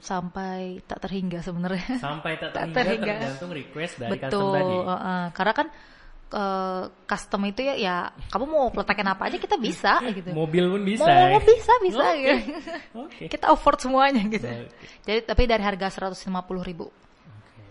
sampai 0.00 0.80
tak 0.82 0.98
terhingga 0.98 1.44
sebenarnya. 1.44 2.00
Sampai 2.00 2.40
tak 2.40 2.50
Tak 2.56 2.72
terhingga, 2.72 2.80
terhingga. 2.80 3.14
tergantung 3.20 3.52
request 3.52 3.92
dari 4.00 4.18
custom 4.18 4.40
Betul. 4.40 4.52
tadi. 4.56 4.76
uh-uh. 4.82 5.24
Karena 5.36 5.52
kan 5.54 5.66
uh, 6.32 6.82
custom 7.04 7.42
itu 7.46 7.60
ya, 7.62 7.74
ya 7.76 7.96
kamu 8.32 8.44
mau 8.48 8.66
letakin 8.72 9.08
apa 9.12 9.22
aja 9.28 9.36
kita 9.38 9.56
bisa 9.60 10.00
gitu. 10.16 10.30
Mobil 10.32 10.64
pun 10.72 10.82
bisa. 10.82 11.04
Mau, 11.04 11.12
ya? 11.12 11.28
mau 11.36 11.42
bisa 11.44 11.72
bisa 11.84 12.02
Oke. 12.02 12.16
gitu. 12.16 12.34
Oke. 12.98 13.24
Kita 13.28 13.46
afford 13.52 13.78
semuanya 13.78 14.24
gitu. 14.26 14.48
Oke. 14.48 14.72
Jadi 15.04 15.20
tapi 15.22 15.42
dari 15.44 15.62
harga 15.62 15.86
150.000 16.08 17.01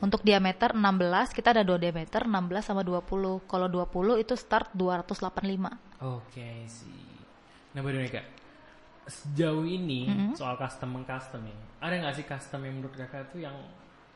Untuk 0.01 0.25
diameter 0.25 0.73
16 0.73 1.37
kita 1.37 1.53
ada 1.53 1.61
dua 1.61 1.77
diameter 1.77 2.25
16 2.25 2.33
sama 2.65 2.81
20. 2.81 3.45
Kalau 3.45 3.67
20 3.69 4.17
itu 4.17 4.33
start 4.33 4.73
285. 4.73 6.01
Oke 6.01 6.65
sih. 6.65 7.01
Nah 7.71 7.81
way 7.85 8.09
kak, 8.09 8.25
sejauh 9.07 9.63
ini 9.63 10.33
soal 10.35 10.59
custom 10.59 10.99
mengcustom 10.99 11.41
ini, 11.45 11.63
ada 11.79 11.95
nggak 11.95 12.15
sih 12.19 12.25
custom 12.27 12.67
yang 12.67 12.81
menurut 12.81 12.95
kakak 12.99 13.31
tuh 13.31 13.39
yang 13.39 13.55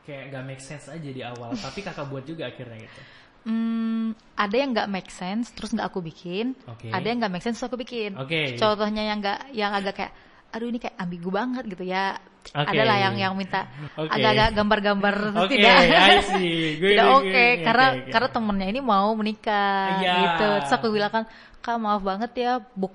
kayak 0.04 0.30
gak 0.30 0.44
make 0.46 0.62
sense 0.62 0.86
aja 0.86 1.10
di 1.10 1.22
awal, 1.24 1.50
tapi 1.64 1.80
kakak 1.82 2.06
buat 2.06 2.22
juga 2.28 2.46
akhirnya 2.46 2.84
gitu. 2.84 3.00
Hmm, 3.46 4.14
ada 4.34 4.56
yang 4.58 4.74
nggak 4.74 4.90
make 4.90 5.10
sense 5.10 5.54
terus 5.54 5.70
nggak 5.70 5.86
aku 5.88 6.02
bikin, 6.02 6.58
Oke. 6.66 6.90
ada 6.90 7.06
yang 7.06 7.18
nggak 7.22 7.32
make 7.32 7.44
sense 7.46 7.62
terus 7.62 7.70
aku 7.70 7.78
bikin. 7.78 8.18
Oke. 8.18 8.58
Contohnya 8.58 9.02
yang 9.06 9.18
nggak 9.22 9.40
yang 9.54 9.72
agak 9.72 9.94
kayak 10.02 10.12
aduh 10.50 10.68
ini 10.70 10.78
kayak 10.78 10.98
ambigu 10.98 11.30
banget 11.30 11.64
gitu 11.70 11.84
ya. 11.86 12.18
Oke. 12.46 12.70
Adalah 12.70 12.96
yang 13.00 13.14
yang 13.16 13.32
minta 13.34 13.66
Oke. 13.94 14.06
agak-agak 14.08 14.48
gambar-gambar 14.52 15.14
Oke, 15.40 15.56
tidak 15.56 15.76
tidak 16.78 17.06
oke 17.10 17.26
gue- 17.26 17.58
karena 17.60 17.86
oke, 17.88 17.98
oke. 17.98 18.10
karena 18.10 18.28
temennya 18.30 18.68
ini 18.68 18.80
mau 18.80 19.08
menikah 19.12 19.98
Iya. 19.98 20.14
gitu. 20.20 20.48
Terus 20.62 20.72
aku 20.74 20.86
bilang 20.88 21.10
kan, 21.10 21.24
"Kak, 21.58 21.76
maaf 21.76 22.00
banget 22.00 22.30
ya, 22.36 22.52
buk 22.72 22.94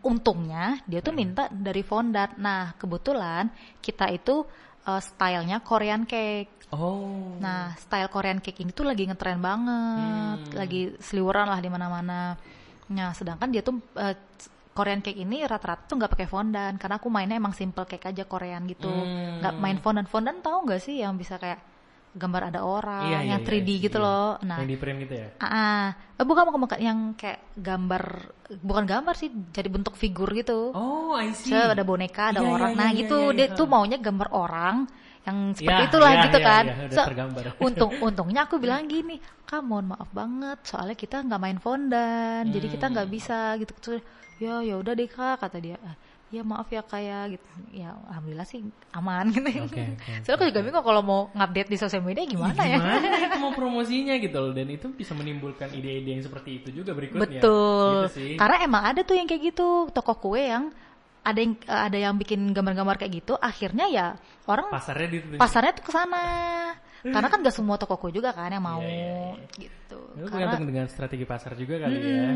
untungnya 0.00 0.78
dia 0.84 1.00
tuh 1.00 1.10
minta 1.10 1.50
dari 1.50 1.82
fondant. 1.82 2.36
Nah, 2.36 2.72
kebetulan 2.74 3.50
kita 3.78 4.06
itu 4.08 4.46
eh, 4.84 5.02
stylenya 5.02 5.60
Korean 5.60 6.04
cake. 6.04 6.70
Oh. 6.70 7.36
Nah, 7.36 7.76
style 7.76 8.08
Korean 8.08 8.38
cake 8.38 8.56
ini 8.58 8.70
tuh 8.70 8.84
lagi 8.84 9.04
ngetren 9.04 9.36
banget, 9.36 10.38
Hmm. 10.48 10.54
lagi 10.54 10.96
seliweran 10.98 11.44
lah 11.44 11.58
di 11.58 11.68
mana-mana. 11.68 12.36
Nah, 12.88 13.12
sedangkan 13.12 13.48
dia 13.48 13.60
tuh 13.60 13.76
eh, 13.94 14.16
Korean 14.78 15.02
cake 15.02 15.18
ini 15.18 15.42
rata-rata 15.42 15.90
tuh 15.90 15.98
nggak 15.98 16.14
pakai 16.14 16.28
fondant 16.30 16.78
karena 16.78 17.02
aku 17.02 17.10
mainnya 17.10 17.34
emang 17.34 17.50
simple 17.50 17.82
cake 17.82 18.06
aja 18.06 18.22
Korean 18.30 18.62
gitu, 18.70 18.86
Hmm. 18.86 19.42
nggak 19.42 19.54
main 19.58 19.78
fondant. 19.82 20.06
Fondant 20.06 20.38
tahu 20.38 20.70
nggak 20.70 20.78
sih 20.78 21.02
yang 21.02 21.18
bisa 21.18 21.34
kayak 21.34 21.58
gambar 22.18 22.42
ada 22.50 22.60
orang, 22.66 23.06
Iya, 23.08 23.18
iya, 23.22 23.30
yang 23.32 23.40
iya, 23.40 23.48
3D 23.48 23.68
iya. 23.72 23.84
gitu 23.86 23.98
loh. 23.98 24.36
Nah, 24.42 24.58
yang 24.60 24.70
di 24.70 24.78
print 24.78 24.98
gitu 25.06 25.14
ya? 25.14 25.28
Ah. 25.40 25.86
Eh, 26.18 26.26
bukan 26.26 26.42
bukan 26.50 26.78
yang 26.82 27.14
kayak 27.14 27.38
gambar, 27.54 28.02
bukan 28.60 28.84
gambar 28.84 29.14
sih, 29.14 29.30
jadi 29.54 29.68
bentuk 29.70 29.94
figur 29.94 30.26
gitu. 30.34 30.74
Oh, 30.74 31.14
I 31.14 31.30
see. 31.30 31.54
So, 31.54 31.58
ada 31.72 31.86
boneka, 31.86 32.34
ada 32.34 32.42
Iya, 32.42 32.46
iya, 32.46 32.54
orang. 32.58 32.70
iya, 32.74 32.78
nah, 32.78 32.88
iya, 32.90 32.98
gitu. 33.00 33.18
iya, 33.30 33.36
dia 33.38 33.46
iya. 33.48 33.56
tuh 33.56 33.66
maunya 33.70 33.98
gambar 34.02 34.28
orang 34.34 34.76
yang 35.22 35.38
seperti 35.52 35.82
Iya, 35.84 35.88
itulah 35.92 36.10
iya, 36.10 36.24
gitu 36.26 36.38
iya, 36.40 36.46
kan. 36.48 36.64
iya, 36.66 36.74
udah 36.74 36.96
So, 36.96 37.02
tergambar. 37.06 37.42
untung 37.66 37.90
untungnya 38.02 38.40
aku 38.48 38.56
bilang 38.58 38.82
gini, 38.90 39.16
"Kak, 39.46 39.62
mohon 39.62 39.86
maaf 39.94 40.08
banget, 40.10 40.58
soalnya 40.66 40.96
kita 40.98 41.22
nggak 41.22 41.40
main 41.40 41.58
fondant, 41.62 42.46
jadi 42.50 42.66
kita 42.66 42.86
Hmm. 42.88 42.94
nggak 42.98 43.08
bisa 43.12 43.38
gitu." 43.60 43.72
Terus, 43.78 44.02
ya 44.42 44.58
ya 44.64 44.74
udah 44.74 44.92
deh 44.96 45.06
Kak, 45.06 45.38
kata 45.38 45.58
dia. 45.62 45.76
"Ah, 45.84 45.94
Ya 46.28 46.44
maaf 46.44 46.68
ya 46.68 46.84
kayak 46.84 47.40
gitu. 47.40 47.48
Ya 47.72 47.96
alhamdulillah 48.12 48.44
sih 48.44 48.60
aman 48.92 49.32
gitu. 49.32 49.48
Oke, 49.64 49.80
oke, 49.96 50.12
Soalnya 50.24 50.36
aku 50.36 50.44
juga 50.52 50.60
bingung 50.60 50.84
kalau 50.84 51.00
mau 51.00 51.20
ngupdate 51.32 51.70
di 51.72 51.78
sosial 51.80 52.04
media 52.04 52.28
gimana 52.28 52.62
ya. 52.68 52.76
Gimana 52.76 53.16
itu 53.16 53.38
mau 53.40 53.52
promosinya 53.58 54.14
gitu 54.20 54.36
loh 54.36 54.52
dan 54.52 54.68
itu 54.68 54.92
bisa 54.92 55.16
menimbulkan 55.16 55.72
ide-ide 55.72 56.20
yang 56.20 56.24
seperti 56.24 56.60
itu 56.60 56.68
juga 56.84 56.92
berikutnya. 56.92 57.40
Betul. 57.40 57.92
Gitu 58.04 58.08
sih. 58.12 58.32
Karena 58.36 58.56
emang 58.60 58.82
ada 58.92 59.00
tuh 59.00 59.16
yang 59.16 59.24
kayak 59.24 59.56
gitu, 59.56 59.88
toko 59.88 60.20
kue 60.20 60.44
yang 60.44 60.68
ada 61.24 61.38
yang 61.40 61.52
eh, 61.64 61.82
ada 61.88 61.98
yang 61.98 62.14
bikin 62.20 62.40
gambar-gambar 62.52 62.96
kayak 63.00 63.12
gitu, 63.24 63.32
akhirnya 63.36 63.88
ya 63.88 64.06
orang 64.48 64.68
pasarnya 64.72 65.08
di 65.08 65.18
pasarnya 65.40 65.72
tuh 65.76 65.84
ke 65.88 65.92
sana. 65.92 66.24
Karena 66.98 67.30
kan 67.30 67.40
gak 67.46 67.54
semua 67.54 67.78
toko 67.78 67.96
kue 67.96 68.10
juga 68.10 68.34
kan 68.34 68.50
yang 68.50 68.64
mau 68.64 68.82
Iya, 68.82 69.38
iya, 69.38 69.46
gitu. 69.54 70.00
Itu 70.18 70.26
Karena 70.28 70.50
tergantung 70.50 70.66
dengan 70.68 70.86
strategi 70.90 71.24
pasar 71.24 71.54
juga 71.54 71.88
kali 71.88 71.96
ya. 71.96 72.28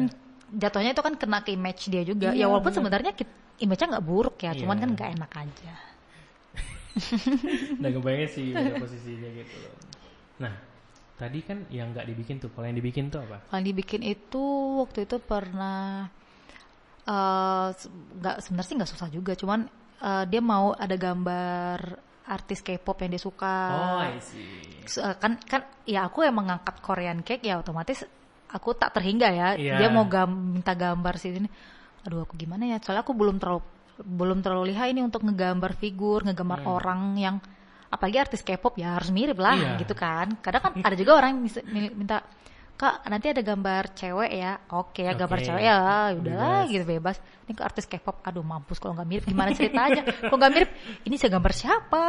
Jatuhnya 0.53 0.93
itu 0.93 1.03
kan 1.03 1.15
kena 1.17 1.41
ke 1.41 1.57
image 1.57 1.89
dia 1.89 2.05
juga. 2.05 2.31
Iya, 2.31 2.45
ya 2.45 2.47
walaupun 2.53 2.73
sebenarnya 2.73 3.13
image-nya 3.59 3.89
nggak 3.97 4.07
buruk 4.07 4.37
ya, 4.41 4.53
cuman 4.53 4.77
Iya. 4.77 4.83
kan 4.85 4.91
nggak 4.95 5.11
enak 5.17 5.33
aja. 5.33 5.75
Nah 7.81 7.89
kebayangnya 7.89 8.29
sih 8.29 8.53
posisinya 8.83 9.29
gitu 9.33 9.57
loh. 9.65 9.75
Nah 10.45 10.53
tadi 11.17 11.41
kan 11.41 11.65
yang 11.73 11.97
nggak 11.97 12.05
dibikin 12.05 12.37
tuh, 12.37 12.53
kalau 12.53 12.69
yang 12.69 12.77
dibikin 12.77 13.09
tuh 13.09 13.25
apa? 13.25 13.49
Kalau 13.49 13.63
dibikin 13.65 14.03
itu 14.05 14.45
waktu 14.85 15.09
itu 15.09 15.17
pernah 15.19 16.09
eh, 17.09 17.69
nggak 18.21 18.37
sebenarnya 18.45 18.69
sih 18.69 18.77
nggak 18.77 18.91
susah 18.93 19.09
juga, 19.09 19.33
cuman 19.33 19.65
eh, 20.05 20.25
dia 20.29 20.43
mau 20.45 20.77
ada 20.77 20.93
gambar 20.95 21.79
artis 22.23 22.61
K-pop 22.63 23.03
yang 23.03 23.11
dia 23.17 23.23
suka. 23.23 23.57
Oh 23.73 23.99
I 23.99 24.21
see. 24.21 24.63
Eh, 24.85 25.17
kan 25.17 25.39
kan 25.43 25.63
ya 25.89 26.07
aku 26.07 26.27
emang 26.27 26.51
ngangkat 26.51 26.77
Korean 26.83 27.25
cake 27.25 27.47
ya 27.47 27.57
otomatis 27.57 28.05
aku 28.53 28.73
tak 28.73 28.93
terhingga 28.93 29.29
ya. 29.29 29.49
Iya. 29.55 29.75
Dia 29.77 29.89
mau 29.89 30.05
gam- 30.05 30.53
minta 30.53 30.73
gambar 30.73 31.15
sih 31.17 31.33
ini. 31.33 31.49
Aduh 32.05 32.23
aku 32.23 32.37
gimana 32.37 32.67
ya? 32.67 32.77
Soalnya 32.79 33.03
aku 33.03 33.13
belum 33.13 33.37
terlalu 33.37 33.61
belum 34.03 34.41
terlalu 34.41 34.73
lihai 34.73 34.91
ini 34.91 35.01
untuk 35.01 35.21
ngegambar 35.23 35.73
figur, 35.75 36.25
ngegambar 36.25 36.61
Hmm. 36.61 36.71
orang 36.71 37.01
yang 37.15 37.37
apalagi 37.87 38.19
artis 38.19 38.41
K-pop 38.41 38.75
ya 38.75 38.97
harus 38.97 39.09
mirip 39.09 39.37
lah 39.37 39.55
Iya. 39.55 39.71
gitu 39.79 39.93
kan. 39.93 40.37
Kadang 40.39 40.63
kan 40.63 40.73
ada 40.79 40.97
juga 40.97 41.17
orang 41.17 41.37
yang 41.37 41.45
minta 41.93 42.25
Kak, 42.73 43.05
nanti 43.07 43.31
ada 43.31 43.45
gambar 43.45 43.95
cewek 43.95 44.33
ya. 44.33 44.59
Oke 44.75 45.07
ya, 45.07 45.15
gambar 45.15 45.39
Oke. 45.39 45.45
cewek 45.45 45.63
ya. 45.63 45.77
Udahlah 46.11 46.51
Bebas. 46.59 46.73
gitu 46.73 46.85
bebas. 46.89 47.17
Ini 47.47 47.53
ke 47.53 47.63
artis 47.63 47.85
K-pop. 47.87 48.25
Aduh, 48.25 48.43
mampus 48.43 48.81
kalau 48.81 48.97
nggak 48.97 49.07
mirip 49.07 49.25
gimana 49.25 49.55
ceritanya? 49.55 50.03
Kok 50.03 50.35
nggak 50.35 50.51
mirip? 50.51 50.71
Ini 51.05 51.15
saya 51.15 51.31
gambar 51.31 51.53
siapa? 51.53 52.03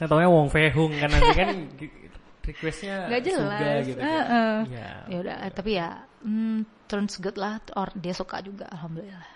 Nah 0.00 0.06
taunya 0.08 0.26
Wong 0.26 0.48
Fehung 0.50 0.90
kan 0.96 1.06
nanti 1.06 1.30
kan 1.36 1.48
requestnya 2.40 3.06
nggak 3.08 3.22
jelas. 3.22 3.60
Suga 3.60 3.70
gitu 3.84 3.98
kan. 4.00 4.06
Heeh. 4.08 4.56
Ya. 4.72 4.88
Ya 5.06 5.16
udah, 5.20 5.36
eh, 5.44 5.52
tapi 5.52 5.70
ya 5.76 5.88
hmm, 6.22 6.58
turns 6.86 7.16
good 7.18 7.36
lah. 7.36 7.60
Or 7.76 7.88
dia 7.94 8.12
suka 8.12 8.40
juga, 8.40 8.66
alhamdulillah. 8.68 9.26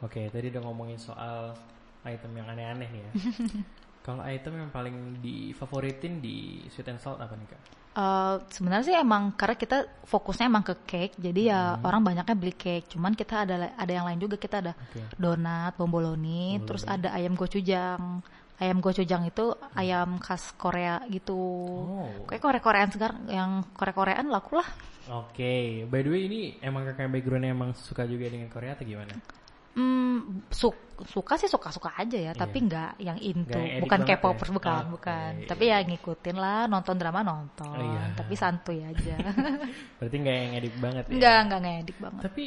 Oke, 0.00 0.30
tadi 0.30 0.52
udah 0.54 0.62
ngomongin 0.62 0.96
soal 0.96 1.56
item 2.06 2.30
yang 2.38 2.46
aneh-aneh 2.46 2.88
nih 2.88 3.02
ya. 3.02 3.10
Kalau 4.06 4.24
item 4.24 4.54
yang 4.56 4.70
paling 4.72 5.20
difavoritin 5.20 6.22
di 6.22 6.64
sweet 6.72 6.88
and 6.88 7.02
salt 7.02 7.20
apa 7.20 7.34
nih 7.34 7.48
kak? 7.50 7.60
Eh, 7.98 8.34
sebenarnya 8.54 8.84
sih 8.86 8.94
emang 8.94 9.34
karena 9.34 9.58
kita 9.58 9.78
fokusnya 10.06 10.46
emang 10.46 10.62
ke 10.62 10.74
cake, 10.86 11.18
jadi 11.18 11.40
ya 11.50 11.60
Hmm. 11.74 11.82
orang 11.82 12.00
banyaknya 12.06 12.36
beli 12.38 12.54
cake. 12.54 12.94
Cuman 12.94 13.12
kita 13.18 13.42
ada 13.42 13.74
ada 13.74 13.92
yang 13.92 14.06
lain 14.06 14.22
juga 14.22 14.38
kita 14.38 14.62
ada 14.62 14.72
Oke. 14.78 15.02
donat, 15.18 15.74
bomboloni, 15.74 16.62
terus 16.62 16.86
ada 16.86 17.10
ayam 17.10 17.34
gochujang. 17.34 18.22
Ayam 18.58 18.82
gochujang 18.82 19.22
itu 19.22 19.54
ayam 19.72 20.18
khas 20.18 20.50
Korea 20.58 20.98
gitu. 21.06 21.38
Oh. 21.78 22.10
Kayak 22.26 22.42
Korea-Koreaan 22.42 22.90
sekarang 22.90 23.18
yang 23.30 23.50
Korea-Koreaan 23.70 24.26
laku 24.26 24.58
lah. 24.58 24.68
Oke, 25.08 25.86
by 25.86 26.00
the 26.02 26.10
way 26.10 26.22
ini 26.26 26.40
emang 26.60 26.84
kakak 26.84 27.08
backgroundnya 27.08 27.54
emang 27.54 27.72
suka 27.72 28.04
juga 28.04 28.28
dengan 28.28 28.50
Korea 28.50 28.74
atau 28.76 28.84
gimana? 28.84 29.14
Hmm, 29.72 30.42
su- 30.50 30.74
suka 31.06 31.38
sih 31.38 31.46
suka-suka 31.46 31.94
aja 31.94 32.18
ya, 32.18 32.32
tapi 32.34 32.66
nggak 32.66 32.98
yang 32.98 33.14
into, 33.22 33.54
Nggak 33.54 33.78
edik 33.78 33.82
bukan 33.86 34.00
K-popers 34.02 34.50
ya? 34.50 34.54
bukan, 34.58 34.82
Oke. 34.82 34.92
bukan. 34.98 35.30
Tapi 35.46 35.64
ya 35.70 35.78
ngikutin 35.86 36.36
lah, 36.36 36.60
nonton 36.66 36.98
drama 36.98 37.22
nonton, 37.22 37.78
Oh, 37.78 37.86
iya. 37.86 38.10
tapi 38.12 38.34
santuy 38.34 38.82
aja. 38.82 39.14
Berarti 40.02 40.16
nggak 40.18 40.34
yang 40.34 40.52
edit 40.58 40.74
banget 40.82 41.04
ya? 41.06 41.12
Enggak, 41.14 41.38
enggak 41.46 41.60
ngedik 41.62 41.98
banget. 42.02 42.22
Tapi 42.26 42.46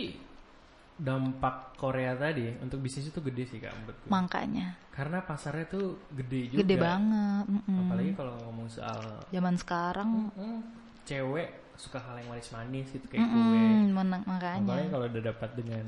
dampak 1.02 1.74
Korea 1.76 2.14
tadi 2.14 2.46
untuk 2.58 2.78
bisnis 2.78 3.10
itu 3.10 3.18
gede 3.20 3.44
sih 3.44 3.58
kak 3.58 3.74
menurutku. 3.74 4.06
Makanya 4.06 4.78
Karena 4.92 5.18
pasarnya 5.20 5.66
tuh 5.66 5.98
gede 6.12 6.54
juga. 6.54 6.60
gede 6.62 6.76
banget. 6.78 7.44
mm-mm. 7.48 7.80
Apalagi 7.82 8.12
kalau 8.14 8.34
ngomong 8.40 8.68
soal 8.68 9.02
Zaman 9.28 9.56
sekarang, 9.56 10.30
hmm, 10.32 10.60
cewek 11.04 11.50
suka 11.74 11.98
hal 11.98 12.22
yang 12.22 12.30
manis-manis 12.30 12.86
gitu 12.92 13.08
kayak 13.08 13.24
kue. 13.24 13.34
mm-mm, 13.34 13.90
menang- 13.92 14.26
Apalagi 14.28 14.62
makanya 14.62 14.90
kalau 14.92 15.06
udah 15.08 15.24
dapat 15.26 15.50
dengan 15.56 15.86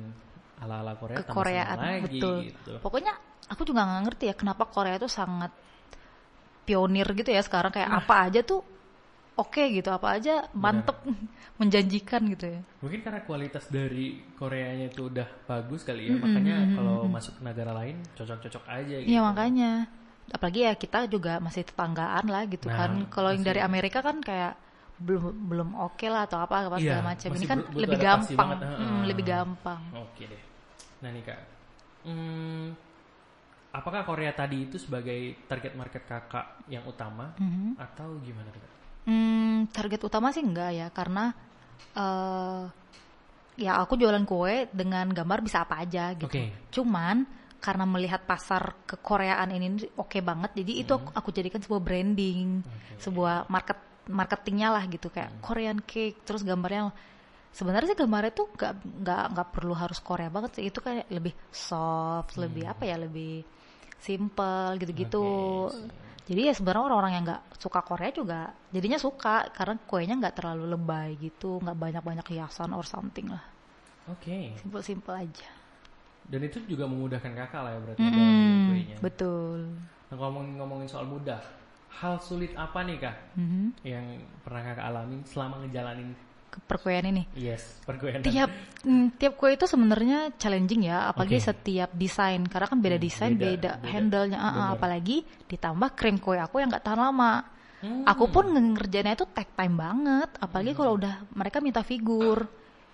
ala-ala 0.58 0.94
Korea 0.96 1.18
kekoreaan 1.20 1.78
seneng 1.78 1.94
lagi 2.00 2.04
betul. 2.10 2.36
gitu. 2.44 2.72
Pokoknya 2.80 3.14
aku 3.46 3.62
juga 3.62 3.82
nggak 3.84 4.02
ngerti 4.08 4.24
ya 4.26 4.36
kenapa 4.36 4.64
Korea 4.66 4.96
itu 4.96 5.06
sangat 5.06 5.52
pionir 6.64 7.08
gitu 7.12 7.28
ya 7.28 7.44
sekarang 7.44 7.70
kayak 7.70 7.92
Nah. 7.92 8.00
apa 8.00 8.16
aja 8.26 8.40
tuh 8.42 8.64
oke 9.34 9.64
gitu, 9.74 9.90
apa 9.90 10.18
aja 10.18 10.46
mantep, 10.54 10.98
menjanjikan 11.60 12.22
gitu 12.30 12.46
ya. 12.58 12.62
Mungkin 12.82 13.00
karena 13.02 13.22
kualitas 13.26 13.66
dari 13.70 14.22
Koreanya 14.38 14.92
itu 14.92 15.10
udah 15.10 15.28
bagus 15.50 15.82
kali 15.84 16.10
ya, 16.12 16.16
makanya 16.18 16.56
kalau 16.76 17.08
masuk 17.10 17.40
ke 17.40 17.42
negara 17.42 17.72
lain 17.74 17.98
cocok-cocok 18.14 18.64
aja 18.70 18.96
gitu. 19.02 19.10
Iya 19.10 19.22
makanya. 19.26 19.72
Apalagi 20.32 20.60
ya 20.64 20.74
kita 20.80 21.06
juga 21.12 21.38
masih 21.44 21.68
tetanggaan 21.68 22.26
lah 22.32 22.48
gitu 22.48 22.72
Nah, 22.72 22.78
kan. 22.80 22.92
Kalau 23.12 23.30
yang 23.36 23.44
dari 23.44 23.60
Amerika 23.60 24.00
kan 24.00 24.24
kayak 24.24 24.56
belum 25.04 25.52
belum 25.52 25.70
oke 25.76 26.06
lah 26.08 26.30
atau 26.30 26.40
apa 26.40 26.64
apa 26.64 26.78
Iya, 26.80 26.96
segala 26.96 27.04
macam. 27.12 27.30
Ini 27.36 27.46
kan 27.50 27.60
lebih 27.76 27.98
gampang. 28.00 28.50
Hmm, 28.62 29.02
lebih 29.04 29.26
gampang. 29.28 29.82
Oke 30.00 30.24
deh. 30.30 30.42
Nah 31.04 31.12
nih 31.12 31.24
kak, 31.28 31.40
hmm, 32.08 32.66
apakah 33.76 34.08
Korea 34.08 34.32
tadi 34.32 34.70
itu 34.70 34.80
sebagai 34.80 35.36
target 35.50 35.74
market 35.76 36.08
kakak 36.08 36.64
yang 36.72 36.86
utama 36.88 37.36
Mhm. 37.36 37.76
atau 37.76 38.16
gimana 38.24 38.48
kak? 38.54 38.83
Hmm, 39.04 39.68
target 39.72 40.02
utama 40.08 40.32
sih 40.32 40.40
enggak 40.44 40.72
ya 40.72 40.88
karena 40.92 41.36
eh 41.94 42.64
ya 43.54 43.78
aku 43.84 44.00
jualan 44.00 44.26
kue 44.26 44.66
dengan 44.74 45.06
gambar 45.14 45.40
bisa 45.46 45.62
apa 45.68 45.84
aja 45.84 46.16
gitu. 46.18 46.26
Oke. 46.32 46.72
Cuman 46.74 47.28
karena 47.64 47.88
melihat 47.88 48.28
pasar 48.28 48.76
kekoreaan 48.84 49.48
ini 49.56 49.88
oke 49.96 50.20
banget, 50.20 50.52
jadi 50.52 50.84
itu 50.84 50.94
Hmm. 50.96 51.00
aku, 51.00 51.10
aku 51.16 51.30
jadikan 51.32 51.64
sebuah 51.64 51.80
branding, 51.80 52.60
sebuah 53.00 53.48
market 53.48 53.80
marketingnya 54.12 54.68
lah 54.68 54.84
gitu 54.92 55.08
kayak 55.08 55.32
Hmm. 55.32 55.40
Korean 55.40 55.80
cake, 55.88 56.28
terus 56.28 56.44
gambarnya 56.44 56.92
sebenarnya 57.56 57.96
sih 57.96 58.00
gambarnya 58.04 58.34
tuh 58.36 58.52
nggak 58.52 58.74
nggak 58.84 59.24
nggak 59.32 59.48
perlu 59.56 59.74
harus 59.80 60.00
Korea 60.04 60.28
banget 60.28 60.60
sih, 60.60 60.68
itu 60.68 60.80
kayak 60.84 61.08
lebih 61.08 61.32
soft, 61.56 62.36
lebih 62.36 62.68
apa 62.68 62.84
ya, 62.84 63.00
lebih 63.00 63.48
simple 64.04 64.76
gitu-gitu. 64.84 65.24
Hmm. 65.72 65.88
Jadi 66.24 66.48
ya 66.48 66.54
sebenarnya 66.56 66.88
orang-orang 66.88 67.14
yang 67.20 67.24
nggak 67.28 67.44
suka 67.60 67.80
Korea 67.84 68.12
juga 68.16 68.42
jadinya 68.72 68.96
suka 68.96 69.52
karena 69.52 69.76
kuenya 69.84 70.16
nggak 70.16 70.36
terlalu 70.40 70.72
lebay 70.72 71.20
gitu, 71.20 71.60
nggak 71.60 71.76
banyak-banyak 71.76 72.24
hiasan 72.32 72.72
or 72.72 72.88
something 72.88 73.28
lah, 73.28 73.44
Oke. 74.08 74.56
simple-simple 74.56 75.12
aja. 75.12 75.50
Dan 76.24 76.48
itu 76.48 76.64
juga 76.64 76.88
memudahkan 76.88 77.36
kakak 77.36 77.62
lah 77.68 77.72
ya 77.76 77.80
berarti 77.84 78.04
dalam 78.08 78.36
kuenya. 78.72 78.98
betul. 79.04 79.60
Nah, 80.08 80.16
ngomongin 80.16 80.56
ngomongin 80.56 80.88
soal 80.88 81.04
mudah, 81.04 81.44
hal 81.92 82.16
sulit 82.24 82.56
apa 82.56 82.88
nih 82.88 82.98
kak 83.04 83.16
Mhm. 83.36 83.84
yang 83.84 84.06
pernah 84.48 84.64
kakak 84.64 84.86
alami 84.88 85.20
selama 85.28 85.60
ngejalanin 85.68 86.16
perkuliahan 86.66 87.08
ini. 87.10 87.24
yes 87.34 87.82
perkuliahan 87.84 88.22
Tiap 88.22 88.50
mm, 88.84 89.08
tiap 89.18 89.34
kue 89.36 89.54
itu 89.54 89.66
sebenarnya 89.66 90.32
challenging 90.38 90.88
ya, 90.88 91.10
apalagi 91.10 91.42
Oke. 91.42 91.48
setiap 91.50 91.90
desain 91.94 92.42
karena 92.46 92.68
kan 92.70 92.80
beda 92.80 92.98
Hmm, 92.98 93.06
desain, 93.06 93.34
beda, 93.34 93.48
beda, 93.50 93.72
beda. 93.80 93.90
handle-nya, 93.90 94.40
Bener. 94.40 94.70
apalagi 94.78 95.18
ditambah 95.48 95.90
krim 95.94 96.18
kue 96.18 96.38
aku 96.38 96.60
yang 96.60 96.70
nggak 96.70 96.86
tahan 96.86 97.02
lama. 97.02 97.34
Hmm. 97.84 98.08
Aku 98.08 98.32
pun 98.32 98.48
ngerjainnya 98.48 99.14
itu 99.14 99.28
take 99.28 99.52
time 99.54 99.76
banget, 99.76 100.30
apalagi 100.40 100.72
kalau 100.72 100.96
udah 100.96 101.28
mereka 101.36 101.60
minta 101.60 101.84
figur. 101.84 102.48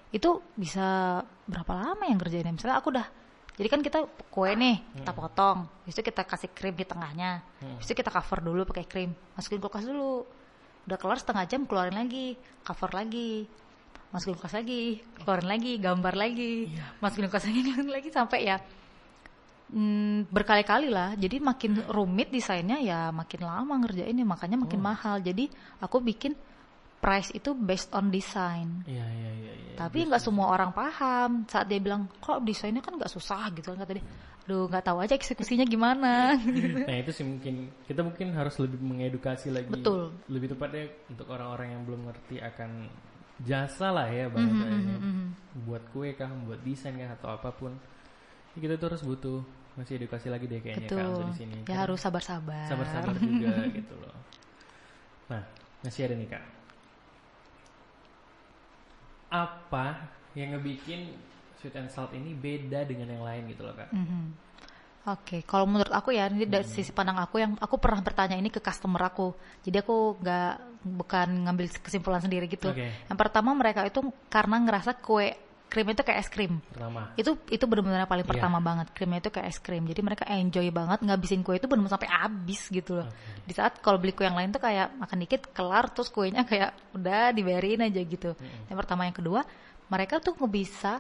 Itu 0.10 0.42
bisa 0.58 1.22
berapa 1.46 1.70
lama 1.78 2.02
yang 2.10 2.18
ngerjainnya? 2.18 2.58
Misalnya 2.58 2.82
aku 2.82 2.90
udah 2.90 3.06
jadi 3.54 3.68
kan 3.68 3.84
kita 3.84 4.00
kue 4.32 4.56
nih, 4.56 4.80
kita 4.98 5.12
potong, 5.12 5.68
habis 5.68 5.92
itu 5.92 6.02
kita 6.02 6.24
kasih 6.24 6.50
krim 6.56 6.74
di 6.74 6.88
tengahnya. 6.88 7.44
Habis 7.76 7.86
itu 7.86 7.94
kita 7.94 8.08
cover 8.10 8.40
dulu 8.40 8.64
pakai 8.66 8.88
krim, 8.88 9.12
masukin 9.36 9.60
kulkas 9.60 9.84
dulu. 9.84 10.24
Udah 10.88 10.98
kelar 11.00 11.20
setengah 11.20 11.46
jam 11.50 11.66
keluarin 11.66 11.98
lagi, 11.98 12.38
cover 12.64 12.92
lagi. 12.94 13.48
Masukin 14.10 14.38
kulkas 14.38 14.58
lagi, 14.58 15.02
keluarin 15.22 15.50
lagi, 15.50 15.72
gambar 15.78 16.14
lagi. 16.18 16.54
Masukin 17.02 17.28
kulkas 17.28 17.46
lagi, 17.50 17.60
keluarin 17.66 17.92
lagi 17.92 18.10
sampai 18.14 18.40
ya 18.46 18.58
hmm, 19.74 20.30
berkali-kali 20.30 20.90
lah. 20.90 21.14
Jadi 21.16 21.38
makin 21.40 21.86
rumit 21.90 22.34
desainnya 22.34 22.82
ya 22.82 23.14
makin 23.14 23.42
lama 23.46 23.74
ngerjainnya, 23.86 24.26
makanya 24.26 24.58
makin 24.60 24.82
mahal. 24.82 25.22
Jadi 25.22 25.50
aku 25.80 26.02
bikin 26.02 26.34
price 27.00 27.32
itu 27.32 27.56
based 27.56 27.90
on 27.92 28.12
design. 28.12 28.84
iya 28.86 29.04
iya 29.04 29.32
iya 29.34 29.54
iya. 29.56 29.74
Tapi 29.80 30.04
nggak 30.04 30.20
semua 30.20 30.52
orang 30.52 30.76
paham 30.76 31.48
saat 31.48 31.66
dia 31.66 31.80
bilang 31.80 32.12
kok 32.20 32.44
desainnya 32.44 32.84
kan 32.84 33.00
nggak 33.00 33.08
susah 33.10 33.48
gitu 33.56 33.72
kan 33.72 33.80
kata 33.82 33.96
dia. 33.96 34.06
Aduh 34.44 34.68
nggak 34.68 34.84
tahu 34.84 34.98
aja 35.00 35.16
eksekusinya 35.16 35.64
gimana. 35.64 36.36
nah 36.90 36.96
itu 36.98 37.12
sih 37.16 37.24
mungkin 37.24 37.72
kita 37.88 38.04
mungkin 38.04 38.36
harus 38.36 38.60
lebih 38.60 38.80
mengedukasi 38.82 39.48
lagi 39.50 39.72
Betul. 39.72 40.12
lebih 40.28 40.52
tepatnya 40.52 40.92
untuk 41.08 41.28
orang-orang 41.32 41.80
yang 41.80 41.82
belum 41.88 42.02
ngerti 42.12 42.44
akan 42.44 42.92
jasa 43.40 43.88
lah 43.96 44.12
ya 44.12 44.28
Mhm, 44.28 44.36
bahasanya 44.36 44.96
buat 45.64 45.84
kue 45.96 46.12
kah 46.12 46.28
buat 46.44 46.60
desain 46.60 47.00
kah 47.00 47.16
atau 47.16 47.32
apa 47.32 47.50
pun 47.56 47.72
Ya, 48.58 48.66
kita 48.66 48.76
tuh 48.76 48.92
harus 48.92 49.06
butuh 49.06 49.40
masih 49.78 49.96
edukasi 49.96 50.28
lagi 50.28 50.50
deh 50.50 50.60
kayaknya 50.60 50.90
Betul. 50.92 51.24
di 51.32 51.36
sini 51.38 51.56
Ya 51.64 51.64
Karena 51.64 51.82
harus 51.88 52.00
sabar-sabar. 52.04 52.68
sabar-sabar 52.68 53.16
juga 53.16 53.54
gitu 53.72 53.96
loh 53.96 54.18
nah 55.30 55.40
masih 55.80 56.10
ada 56.10 56.18
nih 56.18 56.28
kak 56.28 56.44
apa 59.30 60.10
yang 60.34 60.58
ngebikin 60.58 61.14
sweet 61.62 61.76
and 61.78 61.90
salt 61.90 62.10
ini 62.14 62.34
beda 62.34 62.86
dengan 62.86 63.10
yang 63.14 63.24
lain 63.26 63.50
gitu 63.50 63.66
loh 63.66 63.74
kak 63.78 63.90
Mhm. 63.94 64.50
Oke, 65.08 65.42
kalau 65.48 65.66
menurut 65.66 65.90
aku 65.90 66.12
ya, 66.14 66.28
ini 66.30 66.46
dari 66.46 66.68
sisi 66.68 66.92
pandang 66.92 67.18
aku 67.18 67.40
yang 67.42 67.56
aku 67.58 67.82
pernah 67.82 68.04
bertanya 68.04 68.36
ini 68.36 68.52
ke 68.52 68.60
customer 68.60 69.00
aku. 69.10 69.32
Jadi 69.64 69.80
aku 69.82 70.20
nggak 70.22 70.54
bukan 70.86 71.28
ngambil 71.48 71.66
kesimpulan 71.82 72.22
sendiri 72.22 72.46
gitu. 72.52 72.70
Oke. 72.70 73.08
Yang 73.08 73.18
pertama 73.18 73.56
mereka 73.56 73.88
itu 73.88 74.06
karena 74.30 74.60
ngerasa 74.60 75.00
kue 75.00 75.34
krim 75.70 75.86
itu 75.94 76.02
kayak 76.02 76.20
es 76.26 76.30
krim. 76.34 76.58
pertama 76.74 77.14
Itu 77.14 77.38
itu 77.54 77.62
benar-benar 77.70 78.10
paling 78.10 78.26
Iya. 78.26 78.32
pertama 78.34 78.58
banget. 78.58 78.90
Krimnya 78.92 79.22
itu 79.22 79.30
kayak 79.30 79.48
es 79.54 79.62
krim. 79.62 79.86
Jadi 79.86 80.02
mereka 80.02 80.26
enjoy 80.26 80.66
banget 80.74 81.00
ngabisin 81.06 81.46
kue 81.46 81.62
itu 81.62 81.70
benar-benar 81.70 81.96
sampai 81.96 82.10
habis 82.10 82.62
gitu 82.68 83.00
loh. 83.00 83.08
Di 83.46 83.54
saat 83.54 83.78
kalau 83.80 84.02
beli 84.02 84.18
kue 84.18 84.26
yang 84.26 84.34
lain 84.36 84.50
tuh 84.50 84.60
kayak 84.60 84.98
makan 84.98 85.18
dikit 85.24 85.54
kelar 85.54 85.94
terus 85.94 86.10
kuenya 86.10 86.42
kayak 86.44 86.74
udah 86.98 87.30
dibayarin 87.32 87.86
aja 87.86 88.02
gitu. 88.02 88.34
Yang 88.68 88.78
pertama 88.82 89.06
yang 89.06 89.14
kedua, 89.14 89.46
mereka 89.88 90.18
tuh 90.18 90.34
nggak 90.34 90.52
bisa 90.52 90.94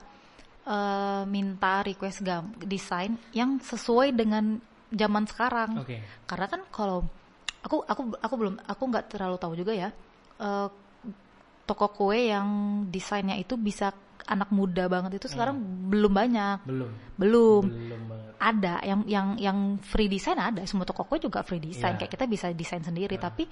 eh, 0.69 1.23
minta 1.25 1.81
request 1.81 2.21
gam 2.21 2.53
desain 2.61 3.17
yang 3.33 3.57
sesuai 3.57 4.13
dengan 4.13 4.61
zaman 4.93 5.25
sekarang. 5.25 5.81
oke 5.81 5.97
Karena 6.29 6.45
kan 6.45 6.61
kalau 6.69 7.09
aku 7.65 7.83
aku 7.83 8.01
aku 8.21 8.33
belum 8.38 8.55
aku 8.63 8.83
nggak 8.85 9.05
terlalu 9.17 9.35
tahu 9.41 9.53
juga 9.57 9.73
ya 9.73 9.89
eh, 10.39 10.67
toko 11.65 11.88
kue 11.93 12.29
yang 12.33 12.47
desainnya 12.89 13.38
itu 13.38 13.53
bisa 13.53 13.93
anak 14.27 14.49
muda 14.51 14.89
banget 14.91 15.21
itu 15.21 15.27
sekarang 15.31 15.59
belum 15.88 16.11
banyak, 16.11 16.57
belum 16.67 16.91
belum. 17.15 17.63
belum 17.70 18.01
banget 18.09 18.31
Ada 18.39 18.75
yang 18.87 19.01
yang 19.07 19.27
yang 19.35 19.57
free 19.83 20.07
design 20.07 20.39
ada, 20.39 20.63
semua 20.63 20.87
toko 20.87 21.03
juga 21.20 21.44
free 21.44 21.59
design. 21.59 21.96
Iya. 21.96 22.07
Kayak 22.07 22.11
kita 22.15 22.25
bisa 22.27 22.46
desain 22.55 22.83
sendiri, 22.83 23.20
tapi 23.20 23.44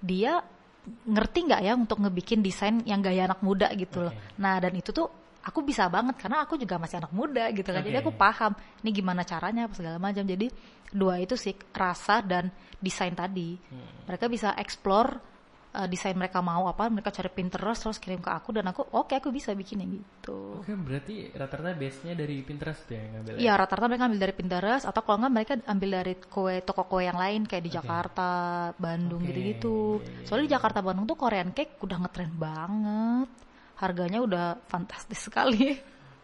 dia 0.00 0.40
ngerti 0.84 1.38
nggak 1.48 1.60
ya 1.64 1.72
untuk 1.72 2.04
ngebikin 2.04 2.44
desain 2.44 2.84
yang 2.84 3.00
gaya 3.00 3.24
anak 3.24 3.40
muda 3.40 3.72
gitu 3.72 4.04
loh. 4.04 4.12
Oke. 4.12 4.36
Nah 4.40 4.60
dan 4.60 4.72
itu 4.76 4.92
tuh 4.92 5.08
aku 5.44 5.60
bisa 5.64 5.88
banget 5.88 6.16
karena 6.20 6.44
aku 6.44 6.60
juga 6.60 6.76
masih 6.76 7.00
anak 7.00 7.12
muda 7.12 7.48
gitu 7.52 7.68
kan. 7.68 7.80
Jadi 7.80 7.96
Oke. 8.00 8.04
aku 8.04 8.12
paham 8.16 8.52
ini 8.84 8.90
gimana 8.92 9.24
caranya 9.24 9.64
apa 9.68 9.74
segala 9.76 9.96
macam. 9.96 10.24
Jadi 10.24 10.48
dua 10.92 11.20
itu 11.20 11.36
sih 11.40 11.56
rasa 11.72 12.20
dan 12.20 12.52
desain 12.80 13.16
tadi. 13.16 13.56
Hmm. 13.56 14.08
Mereka 14.08 14.28
bisa 14.28 14.52
explore 14.60 15.33
uh, 15.74 15.88
desain 15.90 16.14
mereka 16.14 16.38
mau 16.38 16.70
apa, 16.70 16.86
mereka 16.86 17.10
cari 17.10 17.28
Pinterest 17.28 17.82
terus 17.82 17.98
kirim 17.98 18.22
ke 18.22 18.30
aku 18.30 18.54
dan 18.54 18.70
aku 18.70 18.86
oke 18.94 19.12
aku 19.18 19.34
bisa 19.34 19.50
bikinnya 19.52 19.90
gitu. 19.90 20.62
Oke, 20.62 20.72
berarti 20.78 21.34
rata-rata 21.34 21.74
base-nya 21.74 22.14
dari 22.14 22.40
Pinterest 22.46 22.86
ya 22.86 23.02
yang 23.02 23.12
ngambil. 23.18 23.32
Iya 23.42 23.52
rata-rata 23.58 23.86
mereka 23.90 24.04
ambil 24.06 24.20
dari 24.22 24.34
Pinterest 24.38 24.84
atau 24.86 25.00
kalau 25.02 25.16
nggak 25.26 25.34
mereka 25.34 25.52
ambil 25.66 25.90
dari 25.90 26.14
kue 26.22 26.54
toko 26.62 26.82
kue 26.86 27.02
yang 27.04 27.18
lain 27.18 27.42
kayak 27.44 27.64
di 27.66 27.72
Oke. 27.74 27.76
Jakarta, 27.82 28.30
Bandung 28.78 29.20
Oke, 29.20 29.28
gitu-gitu. 29.34 29.78
Soalnya 30.22 30.44
di 30.46 30.52
Jakarta 30.54 30.78
Bandung 30.80 31.04
tuh 31.10 31.18
Korean 31.18 31.50
cake 31.50 31.82
udah 31.82 31.98
ngetren 32.06 32.32
banget. 32.38 33.28
Harganya 33.74 34.22
udah 34.22 34.46
fantastis 34.70 35.26
sekali. 35.26 35.74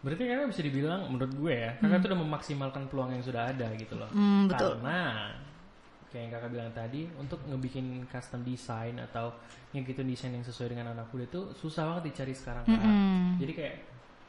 Berarti 0.01 0.23
kakak 0.25 0.49
bisa 0.49 0.61
dibilang 0.65 1.13
menurut 1.13 1.29
gue 1.37 1.53
ya, 1.53 1.71
kakak 1.77 2.01
tuh 2.01 2.09
udah 2.09 2.21
memaksimalkan 2.25 2.83
peluang 2.89 3.13
yang 3.13 3.21
sudah 3.21 3.53
ada 3.53 3.69
gitu 3.77 3.93
loh. 3.93 4.09
Hmm, 4.09 4.49
betul. 4.49 4.81
Karena 4.81 5.29
kayak 6.11 6.21
yang 6.21 6.33
kakak 6.35 6.51
bilang 6.51 6.71
tadi, 6.71 7.01
untuk 7.15 7.39
ngebikin 7.47 8.03
custom 8.05 8.43
design 8.43 8.99
atau 8.99 9.31
yang 9.71 9.81
gitu 9.81 10.03
desain 10.03 10.29
yang 10.29 10.43
sesuai 10.43 10.75
dengan 10.75 10.91
anak 10.91 11.07
muda 11.09 11.23
itu 11.25 11.41
susah 11.55 11.87
banget 11.87 12.11
dicari 12.11 12.35
sekarang 12.35 12.63
kak. 12.67 12.75
Mm-mm. 12.75 13.39
Jadi 13.39 13.53
kayak 13.55 13.75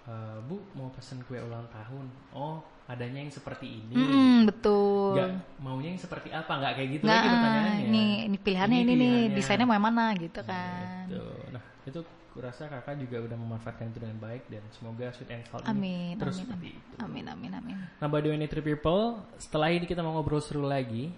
"Eh, 0.02 0.38
Bu 0.46 0.62
mau 0.74 0.90
pesen 0.90 1.22
kue 1.26 1.38
ulang 1.38 1.66
tahun, 1.68 2.06
oh 2.32 2.58
adanya 2.86 3.22
yang 3.22 3.30
seperti 3.30 3.66
ini. 3.82 3.94
Mm-mm, 3.94 4.38
betul. 4.46 5.14
Nggak, 5.14 5.30
maunya 5.58 5.94
yang 5.94 6.02
seperti 6.02 6.28
apa? 6.30 6.52
Nggak 6.58 6.72
kayak 6.74 6.88
gitu 6.90 7.04
lagi 7.04 7.28
pertanyaannya. 7.30 7.86
ini, 7.86 8.04
ini 8.26 8.36
pilihannya 8.38 8.78
Ini 8.78 8.82
ini, 8.82 8.92
nih, 8.92 8.98
pilihannya. 8.98 9.36
desainnya 9.38 9.66
mau 9.66 9.76
yang 9.78 9.86
mana 9.86 10.04
gitu 10.18 10.40
kan. 10.42 11.06
Gitu. 11.06 11.26
Nah, 11.54 11.62
itu 11.86 12.00
kurasa 12.32 12.64
kakak 12.64 12.96
juga 12.96 13.16
udah 13.28 13.36
memanfaatkan 13.36 13.92
itu 13.92 13.98
dengan 14.00 14.16
baik 14.16 14.48
dan 14.48 14.64
semoga 14.72 15.12
sweet 15.12 15.28
and 15.30 15.44
salt 15.46 15.60
ini 15.62 15.68
Amin, 15.68 16.14
terus 16.16 16.40
amin, 16.40 16.44
seperti 16.48 16.68
amin, 16.72 16.80
itu. 16.80 16.94
amin, 17.04 17.24
amin, 17.28 17.52
amin. 17.60 17.76
Nah, 18.00 18.08
by 18.08 18.20
the 18.24 18.32
way, 18.32 18.40
People, 18.64 19.20
setelah 19.36 19.68
ini 19.68 19.84
kita 19.84 20.00
mau 20.00 20.16
ngobrol 20.16 20.40
seru 20.40 20.64
lagi. 20.64 21.12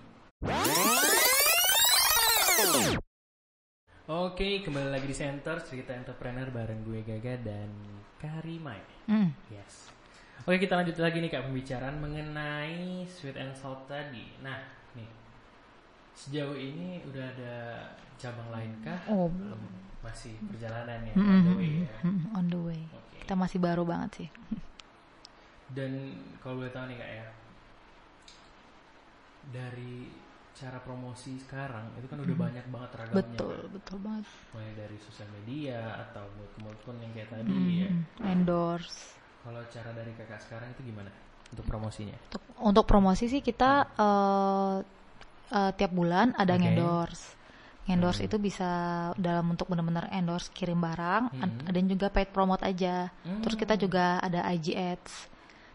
Oke, 4.05 4.61
kembali 4.61 4.93
lagi 4.93 5.09
di 5.09 5.17
Center 5.17 5.57
Cerita 5.65 5.97
Entrepreneur 5.97 6.45
bareng 6.53 6.85
gue 6.85 7.01
Gaga 7.01 7.41
dan 7.41 7.73
Karimai. 8.21 8.77
Hmm. 9.09 9.33
Yes. 9.49 9.89
Oke, 10.45 10.61
kita 10.61 10.77
lanjut 10.77 11.01
lagi 11.01 11.25
nih 11.25 11.33
Kak 11.33 11.49
pembicaraan 11.49 11.97
mengenai 11.97 13.09
sweet 13.09 13.41
and 13.41 13.57
salt 13.57 13.89
tadi. 13.89 14.37
Nah, 14.45 14.61
nih. 14.93 15.09
Sejauh 16.13 16.53
ini 16.53 17.01
udah 17.09 17.25
ada 17.25 17.55
cabang 18.21 18.53
lain 18.53 18.77
kah? 18.85 19.01
Oh, 19.09 19.33
belum. 19.33 19.57
Masih 20.05 20.37
perjalanan 20.45 21.01
ya, 21.09 21.15
Mm-mm, 21.17 21.25
on 21.25 21.41
the 21.49 21.55
way 21.57 21.73
ya. 21.81 21.97
mm-mm, 22.05 22.37
on 22.37 22.47
the 22.53 22.61
way. 22.61 22.81
Oke. 22.93 23.25
Kita 23.25 23.33
masih 23.33 23.57
baru 23.57 23.89
banget 23.89 24.11
sih. 24.21 24.29
Dan 25.73 26.21
kalau 26.45 26.61
boleh 26.61 26.69
tahu 26.69 26.93
nih 26.93 27.01
kak 27.01 27.09
ya, 27.09 27.27
dari 29.49 30.13
cara 30.55 30.79
promosi 30.79 31.35
sekarang 31.43 31.91
itu 31.99 32.07
kan 32.07 32.19
udah 32.23 32.37
banyak 32.39 32.67
banget 32.71 32.91
ragamnya. 32.95 33.19
Betul, 33.19 33.59
kan? 33.59 33.73
betul 33.75 33.97
banget. 33.99 34.27
Mulai 34.55 34.73
dari 34.79 34.97
sosial 35.03 35.29
media 35.35 35.79
atau 35.99 36.25
mulut 36.63 36.79
pun 36.87 36.95
yang 37.03 37.11
kayak 37.11 37.31
tadi 37.35 37.83
ya. 37.83 37.91
Mm, 37.91 38.23
endorse. 38.23 39.19
Kalau 39.43 39.61
cara 39.67 39.91
dari 39.93 40.13
kakak 40.15 40.41
sekarang 40.41 40.69
itu 40.79 40.83
gimana 40.89 41.11
untuk 41.51 41.67
promosinya? 41.67 42.17
Untuk, 42.31 42.43
untuk 42.63 42.85
promosi 42.87 43.27
sih 43.27 43.43
kita 43.43 43.71
eh, 43.99 44.77
eh, 45.53 45.71
tiap 45.75 45.93
bulan 45.93 46.33
ada 46.39 46.55
Oke. 46.55 46.65
endorse. 46.71 47.27
Endorse 47.85 48.25
Hmm. 48.25 48.29
itu 48.33 48.37
bisa 48.41 48.71
dalam 49.21 49.53
untuk 49.53 49.69
benar-benar 49.69 50.09
endorse 50.09 50.49
kirim 50.57 50.81
barang, 50.81 51.37
Hmm. 51.37 51.69
yang 51.69 51.85
juga 51.85 52.09
paid 52.09 52.33
promote 52.33 52.65
aja. 52.65 53.13
Terus 53.45 53.59
kita 53.61 53.77
Hmm. 53.77 53.83
juga 53.85 54.05
ada 54.25 54.41
IG 54.49 54.73
ads. 54.73 55.29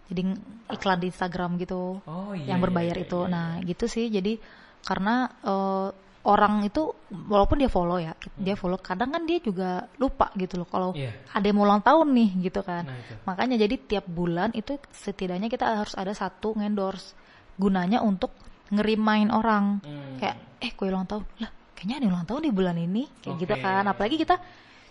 Jadi 0.10 0.26
iklan 0.74 0.98
di 0.98 1.14
Instagram 1.14 1.62
gitu 1.62 2.02
Oh 2.02 2.34
iya. 2.34 2.50
yang 2.50 2.58
iya, 2.58 2.66
berbayar 2.66 2.98
iya, 2.98 3.06
itu. 3.06 3.20
iya, 3.22 3.30
Nah, 3.30 3.50
iya. 3.62 3.66
gitu 3.70 3.86
sih. 3.86 4.10
Jadi 4.10 4.42
karena 4.82 5.16
eh, 5.42 5.90
orang 6.20 6.62
itu 6.62 6.92
walaupun 7.10 7.58
dia 7.58 7.72
follow 7.72 7.96
ya, 7.98 8.12
dia 8.36 8.54
follow 8.54 8.76
kadang 8.78 9.10
kan 9.10 9.24
dia 9.24 9.40
juga 9.40 9.88
lupa 9.98 10.30
gitu 10.36 10.60
loh 10.60 10.68
kalau 10.68 10.92
Iya. 10.92 11.16
ada 11.32 11.46
yang 11.48 11.56
mau 11.56 11.66
ulang 11.66 11.80
tahun 11.82 12.08
nih 12.12 12.30
gitu 12.46 12.62
kan. 12.62 12.84
Nah 12.86 12.98
itu. 12.98 13.14
Makanya 13.24 13.56
jadi 13.58 13.76
tiap 13.80 14.06
bulan 14.06 14.52
itu 14.52 14.76
setidaknya 14.92 15.48
kita 15.48 15.80
harus 15.80 15.96
ada 15.96 16.12
satu 16.12 16.54
endorse 16.60 17.16
gunanya 17.56 18.00
untuk 18.00 18.36
ngerimain 18.70 19.32
orang. 19.32 19.80
Hmm. 19.82 20.20
Kayak 20.20 20.38
eh 20.60 20.72
kue 20.76 20.92
ulang 20.92 21.08
tahun. 21.08 21.24
Lah, 21.40 21.50
kayaknya 21.74 21.96
ada 22.04 22.08
ulang 22.12 22.26
tahun 22.28 22.42
di 22.46 22.52
bulan 22.52 22.78
ini. 22.78 23.04
Kayak 23.24 23.36
gitu 23.40 23.54
Oke. 23.56 23.64
kan. 23.64 23.84
Apalagi 23.88 24.16
kita 24.20 24.36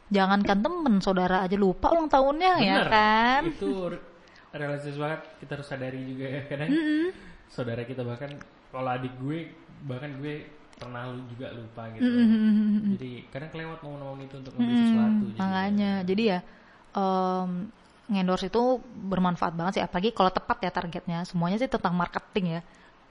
jangankan 0.08 0.58
temen, 0.58 0.94
saudara 1.04 1.44
aja 1.44 1.54
lupa 1.54 1.92
ulang 1.92 2.08
tahunnya 2.08 2.52
ya 2.58 2.74
Bener. 2.82 2.88
kan. 2.88 3.40
Itu 3.52 3.70
re- 3.92 4.04
realistis 4.50 4.96
banget 4.96 5.20
kita 5.38 5.60
harus 5.60 5.68
sadari 5.68 6.00
juga 6.08 6.24
ya 6.26 6.42
kadang 6.48 6.72
saudara 7.52 7.84
kita 7.84 8.00
bahkan 8.00 8.32
kalau 8.68 8.88
adik 8.88 9.14
gue 9.16 9.38
bahkan 9.84 10.10
gue 10.16 10.44
pernah 10.74 11.06
lu 11.06 11.26
juga 11.26 11.50
lupa 11.50 11.90
gitu. 11.90 12.06
Mm-mm. 12.06 12.94
Jadi 12.94 13.10
kadang 13.28 13.50
kelewat 13.50 13.78
momen-momen 13.80 14.24
itu 14.24 14.36
untuk 14.36 14.52
membeli 14.54 14.76
sesuatu. 14.78 15.24
jadi- 15.28 15.40
makanya 15.40 15.92
jadi 16.02 16.22
ya 16.24 16.38
em, 16.94 17.50
ngendorse 18.08 18.46
itu 18.46 18.62
bermanfaat 19.04 19.52
banget 19.52 19.72
sih 19.74 19.84
apalagi 19.84 20.10
kalau 20.12 20.30
tepat 20.30 20.58
ya 20.62 20.70
targetnya 20.70 21.18
semuanya 21.22 21.58
sih 21.58 21.68
tentang 21.68 21.92
marketing 21.92 22.56
ya 22.56 22.60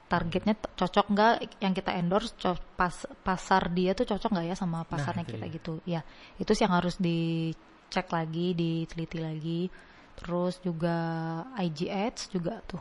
targetnya 0.08 0.56
cocok 0.74 1.06
nggak 1.08 1.32
yang 1.60 1.70
kita 1.70 1.92
endorse 1.94 2.32
co- 2.34 2.58
pas 2.74 2.90
pasar 3.22 3.68
dia 3.68 3.92
tuh 3.92 4.08
cocok 4.08 4.32
nggak 4.32 4.46
ya 4.48 4.56
sama 4.56 4.82
pasarnya 4.82 5.22
itu 5.22 5.36
kita 5.36 5.46
dia. 5.46 5.54
gitu 5.54 5.72
ya 5.84 6.00
itu 6.34 6.50
sih 6.50 6.64
yang 6.64 6.74
harus 6.74 6.96
dicek 6.96 8.08
lagi 8.08 8.56
diteliti 8.56 9.18
lagi 9.20 9.60
terus 10.16 10.58
juga 10.58 10.96
IG 11.60 11.78
ads 11.86 12.32
juga 12.32 12.58
tuh 12.66 12.80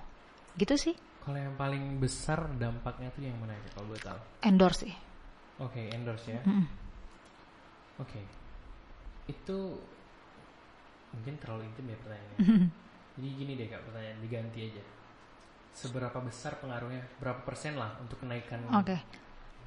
gitu 0.58 0.74
sih 0.74 0.96
Kalau 1.28 1.36
yang 1.38 1.56
paling 1.56 2.00
besar 2.00 2.48
dampaknya 2.56 3.12
tuh 3.12 3.20
yang 3.22 3.36
mana 3.36 3.52
ya 3.52 3.68
kalau 3.76 3.92
gue 3.92 4.00
tahu? 4.00 4.20
endorse 4.42 4.88
sih 4.88 4.96
Oke, 5.58 5.90
endorse 5.90 6.32
ya. 6.32 6.40
Mm-mm. 6.46 6.64
Oke. 7.98 8.22
Itu 9.26 9.82
mungkin 11.10 11.34
terlalu 11.42 11.66
intim 11.66 11.90
ya 11.90 11.98
pertanyaannya. 11.98 12.38
Jadi 13.18 13.28
gini 13.34 13.52
deh 13.58 13.68
kak 13.68 13.82
pertanyaan 13.84 14.20
diganti 14.22 14.60
aja. 14.64 14.84
Seberapa 15.74 16.22
besar 16.22 16.62
pengaruhnya? 16.62 17.02
Berapa 17.18 17.42
persen 17.42 17.74
lah 17.74 17.98
untuk 17.98 18.22
kenaikan? 18.22 18.70
Oke. 18.72 19.02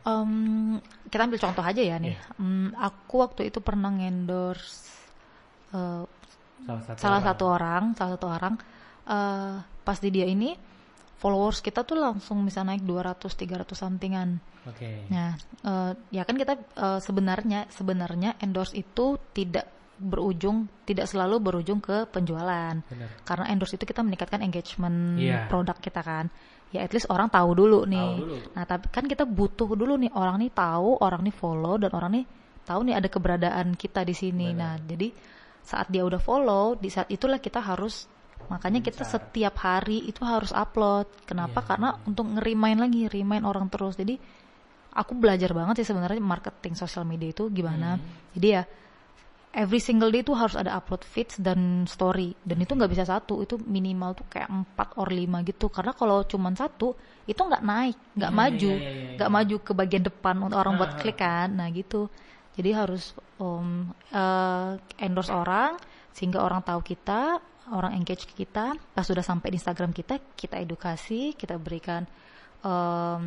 Em, 0.01 0.79
kita 1.11 1.27
ambil 1.27 1.43
contoh 1.43 1.65
aja 1.67 1.83
ya 1.83 1.99
nih. 1.99 2.15
Iya. 2.15 2.23
Em, 2.39 2.71
aku 2.73 3.15
waktu 3.19 3.51
itu 3.51 3.59
pernah 3.59 3.91
endorse 3.91 4.95
eh, 5.75 6.07
Salah 6.61 6.83
satu. 6.87 6.99
salah 7.03 7.19
orang. 7.19 7.27
satu 7.27 7.45
orang, 7.51 7.83
salah 7.99 8.13
satu 8.15 8.27
orang 8.31 8.55
eh, 9.11 9.55
pas 9.83 9.99
di 9.99 10.09
dia 10.09 10.31
ini 10.31 10.55
followers 11.21 11.61
kita 11.61 11.85
tuh 11.85 12.01
langsung 12.01 12.41
bisa 12.49 12.65
naik 12.65 12.81
200 12.89 13.21
300 13.29 13.77
somethingan. 13.77 14.41
Oke. 14.65 15.05
Nah, 15.13 15.37
eh, 15.61 15.93
ya 16.09 16.25
kan 16.25 16.41
kita 16.41 16.57
eh, 16.57 17.01
sebenarnya 17.05 17.69
sebenarnya 17.69 18.41
endorse 18.41 18.73
itu 18.73 19.21
tidak 19.37 19.69
berujung 20.01 20.65
tidak 20.89 21.05
selalu 21.05 21.37
berujung 21.45 21.85
ke 21.85 22.09
penjualan. 22.09 22.81
Benar. 22.81 23.09
Karena 23.29 23.45
endorse 23.53 23.77
itu 23.77 23.85
kita 23.85 24.01
meningkatkan 24.01 24.41
engagement 24.41 25.21
Iya. 25.21 25.45
produk 25.53 25.77
kita 25.77 26.01
kan. 26.01 26.33
Ya 26.73 26.89
at 26.89 26.93
least 26.97 27.13
orang 27.13 27.29
tahu 27.29 27.53
dulu 27.53 27.85
nih. 27.85 28.01
Tahu 28.17 28.25
dulu. 28.25 28.37
Nah, 28.57 28.65
tapi 28.65 28.87
kan 28.89 29.05
kita 29.05 29.29
butuh 29.29 29.77
dulu 29.77 30.01
nih 30.01 30.11
orang 30.17 30.41
nih 30.41 30.51
tahu, 30.57 31.05
orang 31.05 31.21
nih 31.29 31.35
follow 31.37 31.77
dan 31.77 31.93
orang 31.93 32.11
nih 32.17 32.25
tahu 32.65 32.81
nih 32.89 32.95
ada 32.97 33.09
keberadaan 33.13 33.77
kita 33.77 34.01
di 34.09 34.15
sini. 34.17 34.57
Benar. 34.57 34.81
Nah, 34.81 34.89
jadi 34.89 35.09
saat 35.61 35.93
dia 35.93 36.01
udah 36.01 36.19
follow, 36.23 36.81
di 36.81 36.89
saat 36.89 37.13
itulah 37.13 37.37
kita 37.37 37.61
harus 37.61 38.09
makanya 38.49 38.81
kita 38.81 39.05
Gencar. 39.05 39.13
setiap 39.21 39.55
hari 39.61 40.09
itu 40.09 40.23
harus 40.25 40.55
upload. 40.55 41.11
Kenapa? 41.29 41.61
Iya. 41.61 41.67
Karena 41.69 41.89
untuk 42.07 42.27
nge-remind 42.33 42.79
lagi, 42.81 43.03
remind 43.11 43.45
orang 43.45 43.67
terus. 43.69 43.99
Jadi 43.99 44.17
aku 44.97 45.13
belajar 45.19 45.51
banget 45.53 45.83
sih 45.85 45.93
sebenarnya 45.93 46.23
marketing 46.23 46.75
sosial 46.79 47.05
media 47.05 47.31
itu 47.35 47.53
gimana. 47.53 47.99
Hmm. 47.99 48.33
Jadi 48.35 48.49
ya 48.49 48.63
every 49.51 49.83
single 49.83 50.15
day 50.15 50.23
tuh 50.23 50.39
harus 50.39 50.55
ada 50.55 50.79
upload 50.79 51.03
feeds 51.03 51.43
dan 51.43 51.83
story 51.91 52.31
dan 52.47 52.63
itu 52.63 52.71
nggak 52.71 52.91
bisa 52.91 53.03
satu 53.03 53.43
itu 53.43 53.59
minimal 53.59 54.15
tuh 54.15 54.27
kayak 54.31 54.47
4 54.47 54.95
or 55.03 55.11
5 55.11 55.43
gitu 55.51 55.67
karena 55.75 55.91
kalau 55.91 56.23
cuman 56.23 56.55
satu 56.55 56.95
itu 57.27 57.41
nggak 57.43 57.65
naik 57.67 57.99
nggak 58.15 58.31
Iya, 58.31 58.39
maju 58.39 58.73
iya, 58.79 58.91
iya, 58.91 59.11
nggak 59.19 59.31
iya. 59.31 59.35
maju 59.35 59.57
ke 59.59 59.73
bagian 59.75 60.05
depan 60.07 60.35
untuk 60.39 60.59
orang 60.59 60.75
buat 60.79 60.91
Ah, 60.91 60.95
ah. 60.95 61.01
klik 61.03 61.19
kan 61.19 61.49
nah 61.51 61.67
gitu 61.75 62.07
jadi 62.55 62.71
harus 62.79 63.11
um, 63.43 63.91
eh, 64.15 64.71
endorse 65.03 65.35
orang 65.35 65.75
sehingga 66.15 66.47
orang 66.47 66.63
tahu 66.63 66.81
kita 66.87 67.43
orang 67.71 67.95
engage 67.95 68.25
ke 68.25 68.35
kita 68.37 68.75
pas 68.91 69.03
sudah 69.03 69.23
sampai 69.23 69.51
di 69.51 69.57
Instagram 69.57 69.91
kita 69.91 70.19
kita 70.35 70.57
edukasi 70.57 71.33
kita 71.33 71.55
berikan 71.57 72.05
eh, 72.61 73.19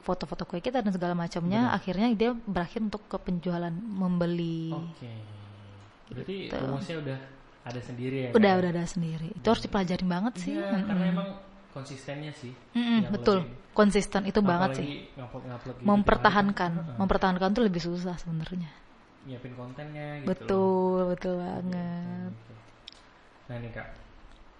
foto-foto 0.00 0.44
kue 0.44 0.58
kita 0.58 0.78
dan 0.78 0.90
segala 0.90 1.12
macamnya 1.12 1.70
akhirnya 1.70 2.06
dia 2.12 2.30
berakhir 2.32 2.80
untuk 2.80 3.02
ke 3.04 3.16
penjualan 3.18 3.72
membeli 3.72 4.70
Oke. 4.70 5.10
Berarti 6.08 6.36
Gitu. 6.46 6.94
udah 6.96 7.18
ada 7.60 7.80
sendiri 7.80 8.16
ya? 8.20 8.28
udah 8.30 8.50
Kak? 8.50 8.58
udah 8.58 8.70
ada 8.72 8.84
sendiri 8.84 9.28
itu 9.30 9.46
harus 9.46 9.60
dipelajarin 9.60 10.08
banget 10.08 10.34
sih 10.38 10.54
Iya, 10.54 10.70
Mm-mm. 10.70 10.86
karena 10.86 11.04
emang 11.06 11.28
konsistennya 11.70 12.32
sih. 12.32 12.50
Yang 12.74 13.10
betul 13.12 13.38
lebih- 13.42 13.58
konsisten 13.70 14.22
itu 14.26 14.40
banget 14.40 14.70
sih 14.76 15.06
ngupload 15.14 15.44
ngupload 15.46 15.76
gitu 15.76 15.86
mempertahankan 15.86 16.72
kan, 16.74 16.96
mempertahankan 16.98 17.48
tuh 17.52 17.62
lebih 17.62 17.78
susah 17.80 18.18
sebenarnya 18.18 18.66
nyiapin 19.20 19.52
kontennya 19.52 20.06
gitu. 20.18 20.24
loh. 20.24 20.28
betul 20.30 20.98
betul 21.10 21.34
Oke, 21.34 21.42
banget 21.44 22.32
oke. 22.32 22.54
Nah 23.50 23.56
nih 23.58 23.72
kak, 23.74 23.88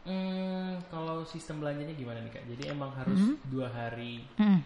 hmm, 0.05 0.91
kalau 0.91 1.23
sistem 1.23 1.63
belanjanya 1.63 1.95
gimana 1.95 2.19
nih 2.27 2.33
kak? 2.35 2.45
Jadi 2.51 2.63
emang 2.75 2.91
harus 2.99 3.21
Mhm. 3.23 3.35
dua 3.47 3.67
hari. 3.71 4.27
Mm, 4.37 4.61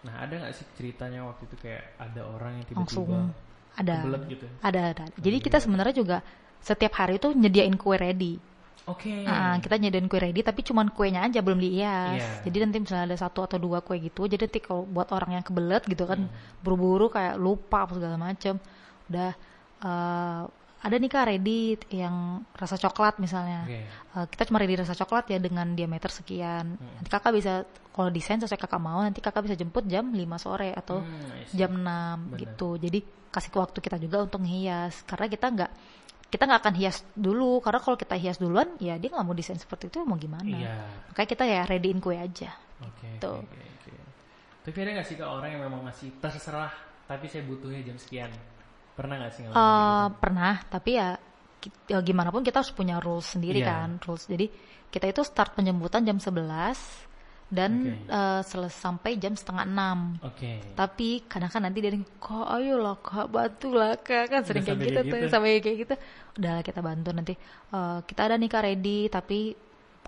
Nah 0.00 0.14
ada 0.16 0.32
nggak 0.40 0.54
sih 0.56 0.64
ceritanya 0.80 1.28
waktu 1.28 1.44
itu 1.44 1.56
kayak 1.60 1.84
ada 2.00 2.24
orang 2.24 2.56
yang 2.56 2.66
tiba-tiba 2.72 3.20
ada 3.76 3.96
gitu? 4.32 4.46
ada 4.64 4.80
ada 4.96 5.04
jadi 5.20 5.36
kita 5.44 5.60
sebenarnya 5.60 5.92
juga 5.92 6.24
setiap 6.56 6.92
hari 6.96 7.20
tuh 7.20 7.36
nyediain 7.36 7.76
kue 7.76 8.00
ready 8.00 8.40
Oke. 8.88 9.12
Ah, 9.28 9.54
kita 9.60 9.76
nyediain 9.76 10.08
kue 10.08 10.18
ready 10.18 10.40
tapi 10.42 10.64
cuman 10.66 10.90
kuenya 10.90 11.28
aja 11.28 11.44
belum 11.44 11.60
dihias. 11.62 12.16
Iya. 12.16 12.42
Jadi 12.48 12.56
nanti 12.64 12.76
misalnya 12.82 13.12
ada 13.12 13.18
satu 13.20 13.44
atau 13.46 13.60
dua 13.60 13.84
kue 13.84 14.00
gitu, 14.02 14.26
jadi 14.26 14.48
nanti 14.50 14.58
kalau 14.58 14.82
buat 14.88 15.12
orang 15.14 15.38
yang 15.38 15.44
kebelet 15.46 15.84
gitu 15.86 16.08
kan 16.08 16.26
Hmm. 16.26 16.32
buru-buru 16.64 17.06
kayak 17.12 17.36
lupa 17.38 17.86
apa 17.86 17.92
segala 17.94 18.16
macem, 18.18 18.56
udah 19.06 19.30
eh, 19.84 20.42
ada 20.80 20.96
nih 20.96 21.12
kak 21.12 21.24
ready 21.28 21.60
yang 21.92 22.40
rasa 22.56 22.80
coklat 22.80 23.20
misalnya. 23.20 23.68
Oke. 23.68 23.80
Eh, 23.84 24.26
kita 24.32 24.48
cuma 24.48 24.56
ready 24.56 24.80
rasa 24.80 24.96
coklat 24.96 25.28
ya 25.28 25.36
dengan 25.36 25.76
diameter 25.76 26.08
sekian. 26.08 26.80
Hmm. 26.80 26.92
Nanti 26.96 27.08
kakak 27.12 27.32
bisa 27.36 27.52
kalau 27.92 28.08
desain 28.08 28.40
sesuai 28.40 28.56
kakak 28.56 28.80
mau, 28.80 29.04
nanti 29.04 29.20
kakak 29.20 29.44
bisa 29.44 29.60
jemput 29.60 29.84
jam 29.84 30.08
5 30.08 30.16
sore 30.40 30.72
atau 30.72 31.04
Hmm, 31.04 31.44
jam 31.52 31.76
6 31.76 31.84
Benar. 32.32 32.38
gitu. 32.40 32.68
Jadi 32.80 32.98
kasih 33.28 33.52
waktu 33.54 33.78
kita 33.78 34.00
juga 34.00 34.24
untuk 34.24 34.40
ngehias 34.40 35.04
karena 35.04 35.26
kita 35.28 35.46
nggak 35.52 35.70
kita 36.30 36.42
nggak 36.46 36.60
akan 36.62 36.74
hias 36.78 36.96
dulu 37.12 37.58
karena 37.58 37.78
kalau 37.82 37.98
kita 37.98 38.14
hias 38.14 38.38
duluan 38.38 38.78
ya 38.78 38.94
dia 38.96 39.10
nggak 39.10 39.26
mau 39.26 39.34
desain 39.34 39.58
seperti 39.58 39.90
itu 39.90 40.00
mau 40.06 40.16
gimana. 40.16 40.46
Iya. 40.46 40.74
Makanya 41.12 41.28
kita 41.28 41.44
ya 41.44 41.60
readyin 41.68 41.98
kue 42.00 42.16
aja. 42.16 42.50
Oke. 42.80 43.18
Gitu. 43.20 43.30
oke, 43.36 43.44
oke, 43.44 43.68
oke. 43.84 43.92
Tapi 44.64 44.76
ada 44.80 44.90
nggak 44.96 45.06
sih 45.06 45.16
kak 45.18 45.28
orang 45.28 45.50
yang 45.52 45.62
memang 45.66 45.84
masih 45.84 46.08
terserah, 46.22 46.72
tapi 47.04 47.28
saya 47.28 47.44
butuhnya 47.44 47.84
jam 47.84 47.98
sekian. 48.00 48.30
Pernah 49.00 49.14
nggak 49.16 49.32
sih 49.32 49.42
Eh, 49.42 49.48
gitu? 49.48 50.20
pernah, 50.20 50.54
tapi 50.68 50.90
ya, 50.94 51.08
ya 51.88 51.98
gimana 52.04 52.28
pun 52.28 52.44
kita 52.44 52.60
harus 52.60 52.72
punya 52.72 53.00
rules 53.00 53.24
sendiri 53.32 53.64
Iya. 53.64 53.68
kan, 53.72 53.88
rules. 54.04 54.28
Jadi 54.28 54.46
kita 54.88 55.06
itu 55.08 55.22
start 55.24 55.56
penjemputan 55.56 56.04
jam 56.04 56.18
11 56.20 56.78
dan 57.50 57.72
Oke. 57.82 58.12
eh, 58.12 58.40
selesai 58.44 58.78
sampai 58.78 59.10
jam 59.18 59.34
setengah 59.34 59.64
enam. 59.66 59.98
Oke. 60.22 60.60
Tapi 60.76 61.08
kadang 61.26 61.50
kan 61.50 61.60
nanti 61.64 61.80
dia 61.80 61.90
bilang, 61.90 62.06
kok 62.20 62.46
ayo 62.46 62.78
lah 62.78 62.96
kak 63.00 63.26
bantu 63.26 63.68
lah 63.74 63.96
kak 63.98 64.30
kan 64.30 64.40
sering 64.46 64.62
Udah 64.62 64.76
kayak 64.76 64.80
gitu 64.86 65.00
kayak 65.00 65.10
tuh 65.10 65.18
gitu. 65.18 65.32
sampai 65.32 65.50
kayak 65.58 65.78
gitu. 65.82 65.94
Udah 66.38 66.50
lah, 66.58 66.62
kita 66.62 66.80
bantu 66.80 67.08
nanti. 67.10 67.34
Eh, 67.74 67.98
kita 68.06 68.20
ada 68.28 68.34
nih 68.36 68.48
kak 68.48 68.62
ready 68.62 68.98
tapi 69.08 69.40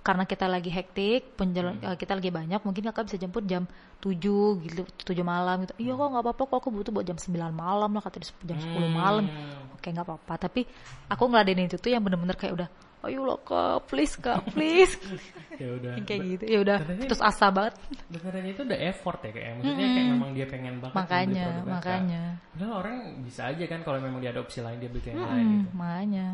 karena 0.03 0.27
kita 0.27 0.47
lagi 0.47 0.67
hektik, 0.69 1.35
penjualan 1.35 1.73
Hmm. 1.73 1.87
eh, 1.89 1.97
kita 1.97 2.13
lagi 2.13 2.29
banyak, 2.29 2.61
mungkin 2.61 2.83
kakak 2.91 3.07
bisa 3.07 3.17
jemput 3.17 3.47
jam 3.47 3.65
7 3.99 4.59
gitu, 4.61 4.83
7 5.07 5.23
malam 5.23 5.63
gitu. 5.63 5.75
Iya 5.79 5.95
kok 5.95 6.09
nggak 6.11 6.23
apa-apa 6.27 6.43
kok 6.45 6.57
aku 6.59 6.69
butuh 6.71 6.91
buat 6.91 7.07
jam 7.07 7.17
9 7.17 7.33
malam 7.51 7.91
lah 7.91 8.03
kata 8.03 8.19
jam 8.43 8.59
10 8.59 8.91
malam. 8.91 9.25
Hmm. 9.25 9.79
Oke 9.79 9.89
nggak 9.89 10.03
apa-apa. 10.03 10.35
Tapi 10.43 10.67
aku 11.07 11.23
ngeladenin 11.27 11.67
itu 11.67 11.79
tuh 11.79 11.91
yang 11.91 12.03
bener-bener 12.03 12.35
kayak 12.35 12.55
udah, 12.55 12.69
ayo 13.03 13.23
lah 13.23 13.39
kak, 13.39 13.87
please 13.87 14.15
kak, 14.15 14.43
please. 14.51 14.95
Ya 15.53 15.69
udah. 15.79 15.95
Kayak 16.03 16.21
gitu. 16.27 16.45
Ya 16.49 16.59
udah, 16.59 16.79
terus 16.83 17.23
asa 17.23 17.47
banget. 17.53 17.77
Sebenarnya 18.11 18.51
itu 18.51 18.63
udah 18.67 18.79
effort 18.83 19.21
ya 19.23 19.31
kayak. 19.31 19.51
Maksudnya 19.61 19.89
kayak 19.95 20.07
memang 20.11 20.31
dia 20.33 20.47
pengen 20.49 20.75
banget 20.83 20.97
Makanya, 20.99 21.47
makanya. 21.63 22.23
Padahal 22.51 22.73
orang 22.83 22.97
bisa 23.23 23.43
aja 23.47 23.65
kan 23.71 23.81
kalau 23.87 23.99
memang 24.03 24.19
dia 24.19 24.35
ada 24.35 24.43
opsi 24.43 24.59
lain 24.59 24.83
dia 24.83 24.91
beli 24.91 25.07
yang 25.07 25.23
lain 25.23 25.47
Mm, 25.47 25.55
gitu. 25.55 25.71
makanya. 25.77 26.27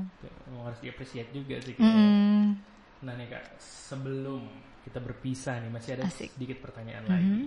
Harus 0.64 0.78
diapresiasi 0.81 1.28
juga 1.35 1.61
sih 1.61 1.76
kayaknya. 1.76 2.57
Mm, 2.99 3.05
Nah 3.05 3.15
nih 3.15 3.29
kak, 3.29 3.45
sebelum 3.59 4.43
kita 4.83 4.99
berpisah 4.99 5.59
nih 5.59 5.71
masih 5.71 5.91
ada 5.95 6.05
Asik. 6.05 6.33
sedikit 6.33 6.59
pertanyaan 6.61 7.05
lagi. 7.05 7.47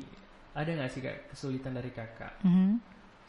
Ada 0.52 0.70
nggak 0.74 0.90
sih 0.90 1.00
kak 1.00 1.18
kesulitan 1.30 1.72
dari 1.72 1.90
kakak 1.90 2.40
mhm. 2.42 2.76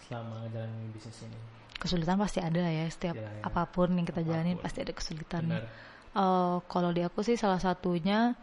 selama 0.02 0.42
ngejalanin 0.42 0.90
bisnis 0.90 1.22
ini? 1.22 1.38
Kesulitan 1.74 2.14
pasti 2.16 2.38
ada 2.38 2.62
ya 2.62 2.86
setiap 2.86 3.14
Ya, 3.14 3.26
ya. 3.26 3.42
apa 3.42 3.62
pun 3.64 3.90
yang 3.90 4.02
kita 4.02 4.20
jalanin 4.20 4.54
Apa 4.54 4.58
pun. 4.58 4.64
pasti 4.64 4.78
ada 4.80 4.92
kesulitan. 4.92 5.42
Benar. 5.44 5.64
Eh, 6.12 6.56
kalau 6.66 6.90
di 6.90 7.00
aku 7.00 7.20
sih 7.20 7.34
salah 7.34 7.58
satunya 7.58 8.34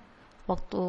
waktu 0.45 0.83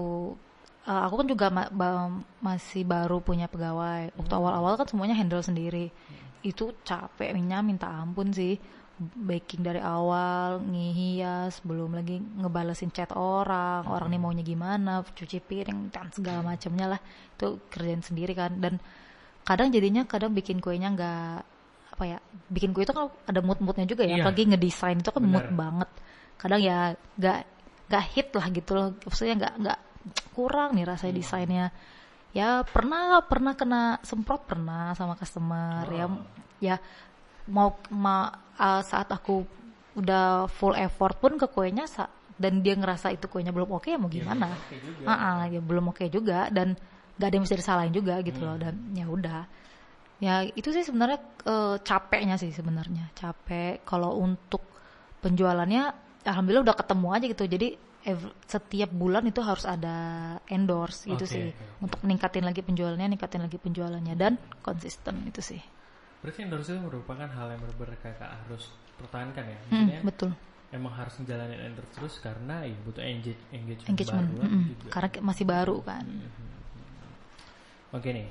eh, 0.81 1.03
aku 1.05 1.15
kan 1.17 1.29
juga 1.29 1.47
ma- 1.49 1.69
ba- 1.69 2.11
masih 2.41 2.83
baru 2.83 3.21
punya 3.21 3.47
pegawai. 3.47 4.11
Waktu 4.13 4.33
Hmm. 4.33 4.41
awal-awal 4.41 4.75
kan 4.77 4.87
semuanya 4.87 5.13
handle 5.13 5.39
sendiri. 5.41 5.93
Itu 6.41 6.73
capeknya 6.83 7.61
minta 7.61 7.87
ampun 7.87 8.31
sih. 8.31 8.57
Baking 9.01 9.65
dari 9.65 9.81
awal, 9.81 10.61
ngehias, 10.61 11.65
belum 11.65 11.97
lagi 11.97 12.21
ngebalesin 12.21 12.93
chat 12.93 13.09
orang, 13.17 13.89
orang 13.89 14.13
nih 14.13 14.21
maunya 14.21 14.45
gimana, 14.45 15.01
cuci 15.01 15.41
piring 15.41 15.89
dan 15.89 16.13
segala 16.13 16.45
macamnya 16.45 16.85
lah. 16.85 17.01
Itu 17.33 17.65
kerjain 17.73 18.05
sendiri 18.05 18.37
kan. 18.37 18.61
Dan 18.61 18.77
kadang 19.41 19.73
jadinya 19.73 20.05
kadang 20.05 20.37
bikin 20.37 20.61
kuenya 20.61 20.93
nggak 20.93 21.37
apa 21.91 22.05
ya 22.07 22.19
bikin 22.49 22.71
kue 22.71 22.85
itu 22.85 22.93
kan 22.93 23.09
ada 23.25 23.41
mood-moodnya 23.41 23.85
juga 23.85 24.05
ya 24.09 24.17
Iya. 24.17 24.25
apalagi 24.25 24.49
ngedesain 24.49 25.01
itu 25.01 25.11
kan 25.11 25.21
mood 25.21 25.49
Benar. 25.49 25.59
banget 25.59 25.91
kadang 26.39 26.61
ya 26.63 26.79
nggak 27.19 27.39
nggak 27.91 28.05
hit 28.15 28.29
lah 28.33 28.47
gitu 28.49 28.71
loh 28.73 28.87
maksudnya 29.05 29.35
nggak 29.37 29.55
nggak 29.61 29.79
kurang 30.33 30.79
nih 30.79 30.87
rasanya 30.87 31.13
desainnya 31.13 31.67
ya 32.31 32.63
pernah 32.65 33.21
pernah 33.27 33.53
kena 33.53 33.99
semprot 34.01 34.47
pernah 34.47 34.95
sama 34.95 35.13
customer 35.19 35.85
ya 35.91 36.07
Oh. 36.07 36.25
ya 36.63 36.77
mau 37.49 37.81
ma, 37.93 38.29
uh, 38.59 38.83
saat 38.85 39.09
aku 39.11 39.45
udah 39.97 40.47
full 40.49 40.75
effort 40.79 41.19
pun 41.19 41.35
ke 41.41 41.47
kuenya 41.51 41.85
sa- 41.89 42.11
dan 42.41 42.65
dia 42.65 42.73
ngerasa 42.79 43.13
itu 43.13 43.27
kuenya 43.29 43.53
belum 43.53 43.69
oke 43.77 43.89
ya 43.91 43.99
mau 44.01 44.09
gimana? 44.09 44.57
Oke 44.57 44.81
juga. 44.81 45.05
Ah, 45.09 45.13
ah, 45.13 45.41
ya 45.49 45.61
belum 45.61 45.93
oke 45.93 46.05
juga 46.09 46.49
dan 46.53 46.73
gak 47.21 47.27
ada 47.29 47.35
yang 47.37 47.45
bisa 47.45 47.59
disalahin 47.59 47.93
juga 47.93 48.17
gitu 48.25 48.41
loh 48.45 48.57
dan 48.57 48.75
ya 48.97 49.05
udah. 49.09 49.45
Ya 50.21 50.45
itu 50.45 50.69
sih 50.73 50.85
sebenarnya 50.85 51.21
eh, 51.49 51.77
capeknya 51.85 52.37
sih 52.41 52.53
sebenarnya 52.53 53.13
capek. 53.17 53.85
Kalau 53.89 54.21
untuk 54.21 54.63
penjualannya 55.21 55.83
alhamdulillah 56.25 56.65
udah 56.65 56.77
ketemu 56.77 57.09
aja 57.17 57.27
gitu. 57.29 57.45
Jadi 57.49 57.69
setiap 58.49 58.89
bulan 58.97 59.29
itu 59.29 59.45
harus 59.45 59.69
ada 59.69 59.97
endorse 60.49 61.05
gitu 61.05 61.25
Oke, 61.29 61.33
sih 61.37 61.47
untuk 61.85 62.01
ningkatin 62.09 62.45
lagi 62.49 62.65
penjualannya 62.65 63.13
ningkatin 63.13 63.45
lagi 63.45 63.61
penjualannya 63.61 64.15
dan 64.17 64.41
konsisten 64.65 65.21
itu 65.29 65.41
sih 65.45 65.61
Berarti 66.21 66.39
endorse 66.45 66.71
itu 66.77 66.81
merupakan 66.81 67.29
hal 67.29 67.47
yang 67.51 67.61
benar-benar 67.65 67.97
kakak 68.05 68.31
harus 68.45 68.69
pertahankan 69.01 69.45
ya. 69.49 69.59
Hmm, 69.73 70.05
betul 70.05 70.33
emang 70.71 70.95
harus 70.95 71.19
menjalani 71.19 71.59
endorse 71.59 71.91
terus 71.99 72.15
karena 72.23 72.63
ya 72.63 72.75
butuh 72.87 73.03
engage, 73.03 73.43
engagement, 73.51 73.91
engagement 73.91 74.27
baru 74.31 74.47
mm-mm. 74.47 74.65
juga. 74.71 74.89
karena 74.95 75.09
masih 75.19 75.45
baru 75.47 75.77
kan 75.83 76.05
Oke 77.91 78.15
nih, 78.15 78.31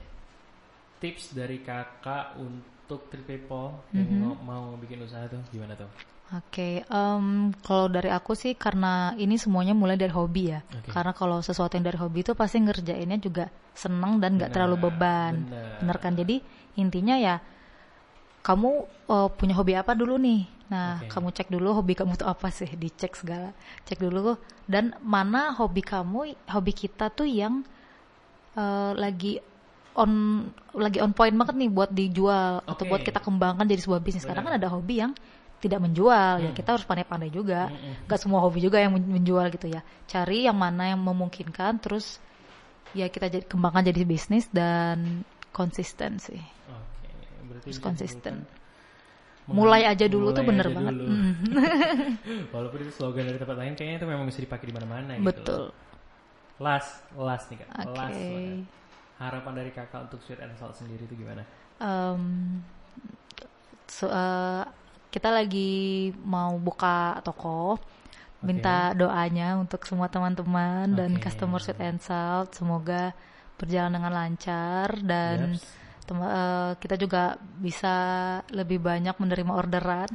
tips 1.03 1.35
dari 1.35 1.59
kakak 1.59 2.39
untuk 2.39 3.11
three 3.11 3.27
people 3.27 3.75
yang 3.91 4.07
Mhm. 4.07 4.19
mau- 4.23 4.39
mau 4.39 4.63
bikin 4.79 5.03
usaha 5.03 5.27
tuh 5.27 5.43
gimana 5.51 5.75
tuh? 5.75 5.91
Oke, 6.31 6.85
em, 6.87 7.51
kalau 7.59 7.91
dari 7.91 8.07
aku 8.07 8.39
sih 8.39 8.55
karena 8.55 9.11
ini 9.19 9.35
semuanya 9.35 9.75
mulai 9.75 9.99
dari 9.99 10.13
hobi 10.15 10.55
ya. 10.55 10.63
Oke. 10.63 10.95
Karena 10.95 11.11
kalau 11.11 11.43
sesuatu 11.43 11.75
yang 11.75 11.91
dari 11.91 11.99
hobi 11.99 12.23
itu 12.23 12.31
pasti 12.39 12.63
ngerjainnya 12.63 13.19
juga 13.19 13.51
seneng 13.75 14.21
dan 14.23 14.39
nggak 14.39 14.53
terlalu 14.55 14.87
beban. 14.87 15.43
benar. 15.43 15.75
Bener 15.83 15.97
kan? 15.99 16.13
Jadi 16.15 16.39
intinya 16.79 17.19
ya 17.19 17.35
kamu 18.45 18.69
eh, 19.09 19.29
punya 19.35 19.53
hobi 19.57 19.73
apa 19.75 19.91
dulu 19.93 20.15
nih? 20.17 20.41
Nah, 20.69 21.01
Oke. 21.01 21.09
kamu 21.09 21.27
cek 21.33 21.49
dulu 21.49 21.69
hobi 21.73 21.93
kamu 21.97 22.13
tuh 22.13 22.29
apa 22.29 22.47
sih? 22.53 22.69
Dicek 22.69 23.17
segala. 23.17 23.51
Cek 23.85 23.97
dulu 23.99 24.37
dan 24.69 24.93
mana 25.01 25.51
hobi 25.57 25.81
kamu, 25.81 26.37
hobi 26.45 26.71
kita 26.73 27.09
tuh 27.09 27.25
yang 27.25 27.65
eh, 28.55 28.91
lagi 28.95 29.41
on 29.97 30.11
lagi 30.77 31.01
on 31.01 31.11
point 31.11 31.33
banget 31.33 31.55
nih 31.57 31.69
buat 31.73 31.89
dijual 31.91 32.61
atau 32.63 32.83
Oke. 32.85 32.89
buat 32.93 33.01
kita 33.01 33.19
kembangkan 33.19 33.65
jadi 33.65 33.81
sebuah 33.81 34.01
bisnis. 34.01 34.23
Karena 34.23 34.45
kan 34.45 34.53
Benar. 34.55 34.61
ada 34.61 34.69
hobi 34.71 34.95
yang 35.03 35.11
tidak 35.59 35.83
menjual 35.83 36.39
ya 36.39 36.49
Hmm. 36.51 36.55
kita 36.55 36.69
harus 36.71 36.87
pandai-pandai 36.87 37.27
juga 37.27 37.67
Mm-mm. 37.67 38.07
nggak 38.07 38.19
semua 38.23 38.39
hobi 38.39 38.63
juga 38.63 38.79
yang 38.79 38.95
men- 38.95 39.11
menjual 39.11 39.43
gitu 39.51 39.67
ya 39.67 39.83
cari 40.07 40.47
yang 40.47 40.55
mana 40.55 40.95
yang 40.95 41.03
memungkinkan 41.03 41.83
terus 41.83 42.23
ya 42.95 43.11
kita 43.11 43.27
jadi 43.27 43.43
kembangkan 43.43 43.83
jadi 43.91 44.07
bisnis 44.07 44.47
dan 44.55 45.27
konsisten 45.51 46.15
sih 46.15 46.39
Terus 47.65 47.81
konsisten. 47.81 48.45
disimpulkan 48.45 48.67
mulai 49.49 49.81
aja 49.89 50.05
dulu 50.05 50.29
tuh 50.29 50.45
mulai 50.45 50.49
bener 50.53 50.65
aja 50.69 50.75
banget 50.77 50.93
dulu. 50.93 51.09
Mm. 51.09 51.33
Walaupun 52.53 52.79
itu 52.85 52.91
slogan 52.93 53.25
dari 53.25 53.39
tempat 53.41 53.57
lain 53.57 53.73
kayaknya 53.73 53.97
itu 53.97 54.07
memang 54.07 54.25
bisa 54.29 54.39
dipakai 54.45 54.65
di 54.69 54.73
mana-mana 54.77 55.11
gitu. 55.17 55.25
betul 55.25 55.61
loh. 55.69 55.75
Last, 56.59 56.91
last 57.15 57.45
nih 57.49 57.57
kak. 57.63 57.69
oke 57.71 57.97
Last 57.97 58.19
banget. 58.19 58.67
Harapan 59.19 59.53
dari 59.57 59.71
kakak 59.75 60.01
untuk 60.07 60.19
Sweet 60.23 60.39
and 60.39 60.55
Salt 60.55 60.75
sendiri 60.79 61.03
itu 61.03 61.15
gimana? 61.17 61.43
Em, 61.79 62.23
so, 63.87 64.07
eh, 64.07 64.63
kita 65.11 65.27
lagi 65.33 66.11
mau 66.23 66.55
buka 66.55 67.19
toko 67.25 67.79
minta 68.39 68.95
doanya 68.95 69.59
untuk 69.59 69.83
semua 69.83 70.07
teman-teman 70.07 70.87
dan 70.95 71.11
Oke. 71.19 71.27
customer 71.27 71.59
Sweet 71.59 71.79
and 71.83 71.99
Salt 71.99 72.55
semoga 72.55 73.11
berjalan 73.59 73.99
dengan 73.99 74.13
lancar 74.15 74.95
dan 75.03 75.59
Yaps. 75.59 75.78
Tem- 76.09 76.25
eh, 76.25 76.71
kita 76.75 76.95
juga 76.95 77.23
bisa 77.55 77.93
lebih 78.49 78.81
banyak 78.81 79.13
menerima 79.13 79.53
orderan 79.53 80.09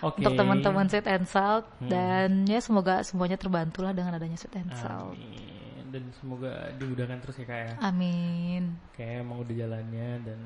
Oke. 0.00 0.22
untuk 0.22 0.32
teman-teman 0.32 0.86
Sweet 0.86 1.06
and 1.06 1.26
Salt 1.26 1.66
Hmm. 1.76 1.90
dan 1.90 2.28
ya 2.46 2.56
semoga 2.58 3.02
semuanya 3.02 3.34
terbantulah 3.34 3.90
dengan 3.90 4.14
adanya 4.14 4.38
Sweet 4.38 4.56
and 4.56 4.70
Salt. 4.72 5.12
Amin. 5.12 5.90
Dan 5.90 6.06
semoga 6.14 6.70
dimudahkan 6.78 7.18
terus 7.18 7.36
ya 7.36 7.44
kak 7.44 7.58
ya. 7.60 7.72
Amin. 7.82 8.78
Kayak 8.94 9.26
emang 9.26 9.42
udah 9.42 9.54
jalannya 9.56 10.08
dan 10.22 10.38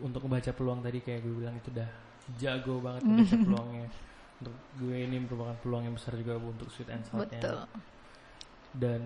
untuk 0.00 0.24
membaca 0.24 0.48
peluang 0.50 0.80
tadi 0.80 0.98
kayak 0.98 1.20
gue 1.20 1.34
bilang 1.36 1.52
itu 1.54 1.68
udah 1.68 1.88
jago 2.34 2.80
banget 2.80 3.04
membaca 3.04 3.36
peluangnya. 3.46 3.86
Untuk 4.40 4.54
gue 4.74 4.96
ini 4.98 5.16
merupakan 5.20 5.54
peluang 5.60 5.82
yang 5.86 5.94
besar 5.94 6.16
juga 6.16 6.34
untuk 6.34 6.66
Sweet 6.66 6.88
and 6.88 7.04
Saltnya. 7.04 7.36
Betul. 7.38 7.58
Dan 8.72 9.02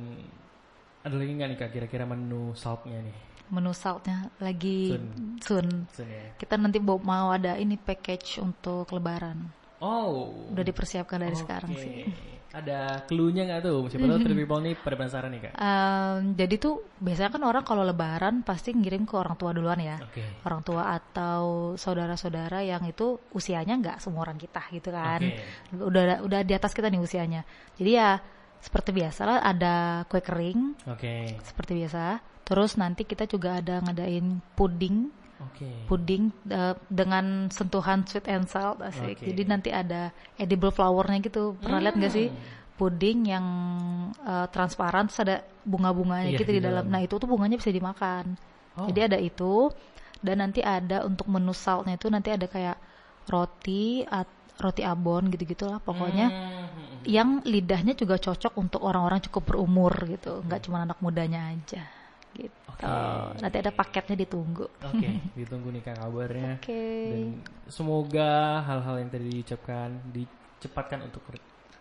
ada 1.03 1.15
lagi 1.15 1.33
nggak 1.33 1.49
nih 1.49 1.59
kak 1.59 1.71
kira-kira 1.73 2.03
menu 2.03 2.55
saltnya 2.55 3.03
nih? 3.03 3.17
Menu 3.49 3.71
saltnya 3.71 4.31
lagi 4.39 4.91
Soon. 4.95 5.39
soon. 5.39 5.67
Sun 5.95 6.09
ya. 6.09 6.35
Kita 6.35 6.59
nanti 6.59 6.79
mau- 6.83 7.31
ada 7.31 7.55
ini 7.57 7.79
package 7.79 8.43
untuk 8.43 8.91
lebaran. 8.91 9.47
Oh. 9.79 10.49
Udah 10.51 10.65
dipersiapkan 10.65 11.21
dari 11.21 11.37
Oke. 11.37 11.43
sekarang 11.45 11.73
sih. 11.77 12.09
Ada 12.57 13.05
clue-nya 13.05 13.45
nggak 13.45 13.69
tuh? 13.69 13.85
Siapa 13.93 14.09
tahu 14.09 14.19
Three 14.25 14.39
People 14.41 14.65
nih 14.65 14.75
pada 14.81 14.97
penasaran 14.97 15.29
nih 15.29 15.41
kak. 15.45 15.53
Em, 15.61 16.33
jadi 16.33 16.55
tuh 16.57 16.75
biasanya 16.97 17.29
kan 17.37 17.43
orang 17.45 17.65
kalau 17.69 17.85
lebaran 17.85 18.41
pasti 18.41 18.73
ngirim 18.73 19.05
ke 19.05 19.13
orang 19.13 19.37
tua 19.37 19.53
duluan 19.53 19.77
ya. 19.77 20.01
Oke. 20.01 20.25
Orang 20.41 20.65
tua 20.65 20.97
atau 20.97 21.77
saudara-saudara 21.77 22.65
yang 22.65 22.81
itu 22.89 23.21
usianya 23.37 23.77
nggak 23.77 24.01
semua 24.01 24.25
orang 24.25 24.41
kita 24.41 24.65
gitu 24.73 24.89
kan. 24.89 25.21
Oke. 25.21 25.37
Udah 25.77 26.25
udah 26.25 26.41
di 26.41 26.57
atas 26.57 26.73
kita 26.73 26.89
nih 26.89 26.97
usianya. 26.97 27.45
Jadi 27.77 27.91
ya 27.93 28.17
seperti 28.57 28.89
biasa 28.97 29.21
lah 29.29 29.39
ada 29.45 29.75
kue 30.09 30.25
kering 30.25 30.89
Oke. 30.89 31.37
seperti 31.45 31.77
biasa. 31.77 32.25
Terus 32.47 32.79
nanti 32.79 33.03
kita 33.03 33.27
juga 33.27 33.59
ada 33.59 33.83
ngadain 33.83 34.39
puding, 34.55 35.11
Oke. 35.43 35.67
puding 35.91 36.31
eh, 36.47 36.79
dengan 36.87 37.51
sentuhan 37.51 38.07
sweet 38.07 38.31
and 38.31 38.47
salt 38.47 38.79
asik. 38.81 39.19
Oke. 39.19 39.27
Jadi 39.35 39.43
nanti 39.45 39.69
ada 39.75 40.15
edible 40.39 40.71
flowernya 40.71 41.19
gitu. 41.27 41.59
Pernah 41.59 41.83
lihat 41.83 41.99
gak 41.99 42.15
sih? 42.15 42.31
Hmm. 42.31 42.39
Puding 42.79 43.19
yang 43.27 43.47
eh, 44.23 44.47
transparan 44.55 45.11
terus 45.11 45.21
ada 45.27 45.37
bunga-bunganya 45.67 46.31
Iya, 46.31 46.39
gitu 46.39 46.51
di 46.55 46.63
dalam. 46.63 46.87
dalam. 46.87 46.95
Nah, 46.95 47.01
itu 47.03 47.19
tuh 47.19 47.27
bunganya 47.27 47.59
bisa 47.59 47.75
dimakan. 47.75 48.39
Oh. 48.79 48.87
Jadi 48.87 49.01
ada 49.11 49.19
itu 49.19 49.75
dan 50.23 50.41
nanti 50.41 50.63
ada 50.65 51.05
untuk 51.05 51.27
menu 51.29 51.53
saltnya 51.53 51.99
itu 51.99 52.09
nanti 52.09 52.33
ada 52.33 52.47
kayak 52.49 52.79
roti 53.29 54.01
at, 54.07 54.29
roti 54.63 54.81
abon 54.81 55.29
gitu-gitulah 55.29 55.77
pokoknya 55.83 56.27
Hmm. 56.33 57.05
yang 57.05 57.29
lidahnya 57.45 57.93
juga 57.93 58.17
cocok 58.17 58.57
untuk 58.57 58.81
orang-orang 58.83 59.21
cukup 59.29 59.53
berumur 59.55 59.93
gitu, 60.09 60.41
nggak 60.43 60.65
cuma 60.65 60.83
anak 60.83 60.97
mudanya 61.05 61.53
aja 61.53 61.85
gitu. 62.37 62.57
Oke. 62.69 62.85
Nanti 63.41 63.57
ada 63.57 63.73
paketnya 63.73 64.17
ditunggu. 64.21 64.69
Oke, 64.85 65.09
ditunggu 65.41 65.73
nih 65.73 65.83
kak 65.83 65.97
kabarnya. 65.97 66.61
Oke. 66.61 66.85
Dan 67.09 67.23
semoga 67.67 68.61
hal-hal 68.69 69.01
yang 69.01 69.09
tadi 69.09 69.27
diucapkan 69.33 69.89
dicepatkan 70.13 71.09
untuk 71.09 71.25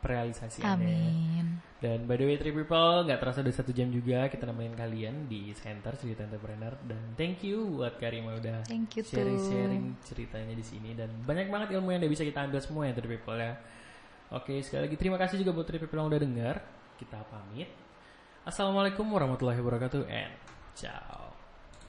realisasiannya. 0.06 0.72
Amin. 0.72 1.46
Dan 1.82 2.06
by 2.06 2.18
the 2.18 2.26
way, 2.26 2.38
three 2.38 2.54
people, 2.54 3.06
nggak 3.06 3.20
terasa 3.20 3.42
udah 3.42 3.54
satu 3.54 3.74
jam 3.74 3.90
juga 3.90 4.30
kita 4.30 4.46
nemenin 4.48 4.78
kalian 4.78 5.16
di 5.28 5.52
Center 5.58 5.94
Cerita 5.98 6.24
Entrepreneur. 6.26 6.74
Dan 6.86 7.14
thank 7.18 7.42
you 7.42 7.82
buat 7.82 7.98
Karima 7.98 8.38
udah 8.38 8.64
Thank 8.66 9.02
you 9.02 9.04
too. 9.04 9.18
sharing-sharing 9.18 9.98
ceritanya 10.06 10.54
di 10.54 10.66
sini. 10.66 10.94
Dan 10.94 11.10
banyak 11.26 11.50
banget 11.50 11.78
ilmu 11.78 11.94
yang 11.94 12.02
udah 12.06 12.12
bisa 12.14 12.24
kita 12.24 12.46
ambil 12.46 12.62
semua 12.62 12.90
ya 12.90 12.94
three 12.96 13.18
people 13.18 13.38
ya. 13.38 13.58
Oke, 14.34 14.58
sekali 14.66 14.90
lagi 14.90 14.96
terima 14.98 15.18
kasih 15.22 15.42
juga 15.42 15.54
buat 15.54 15.68
three 15.70 15.82
people 15.82 15.98
yang 16.00 16.10
udah 16.10 16.22
dengar. 16.22 16.56
Kita 16.96 17.22
pamit. 17.28 17.70
Assalamualaikum 18.46 19.06
warahmatullahi 19.10 19.58
wabarakatuh 19.58 20.06
and 20.06 20.45
脚。 20.76 21.25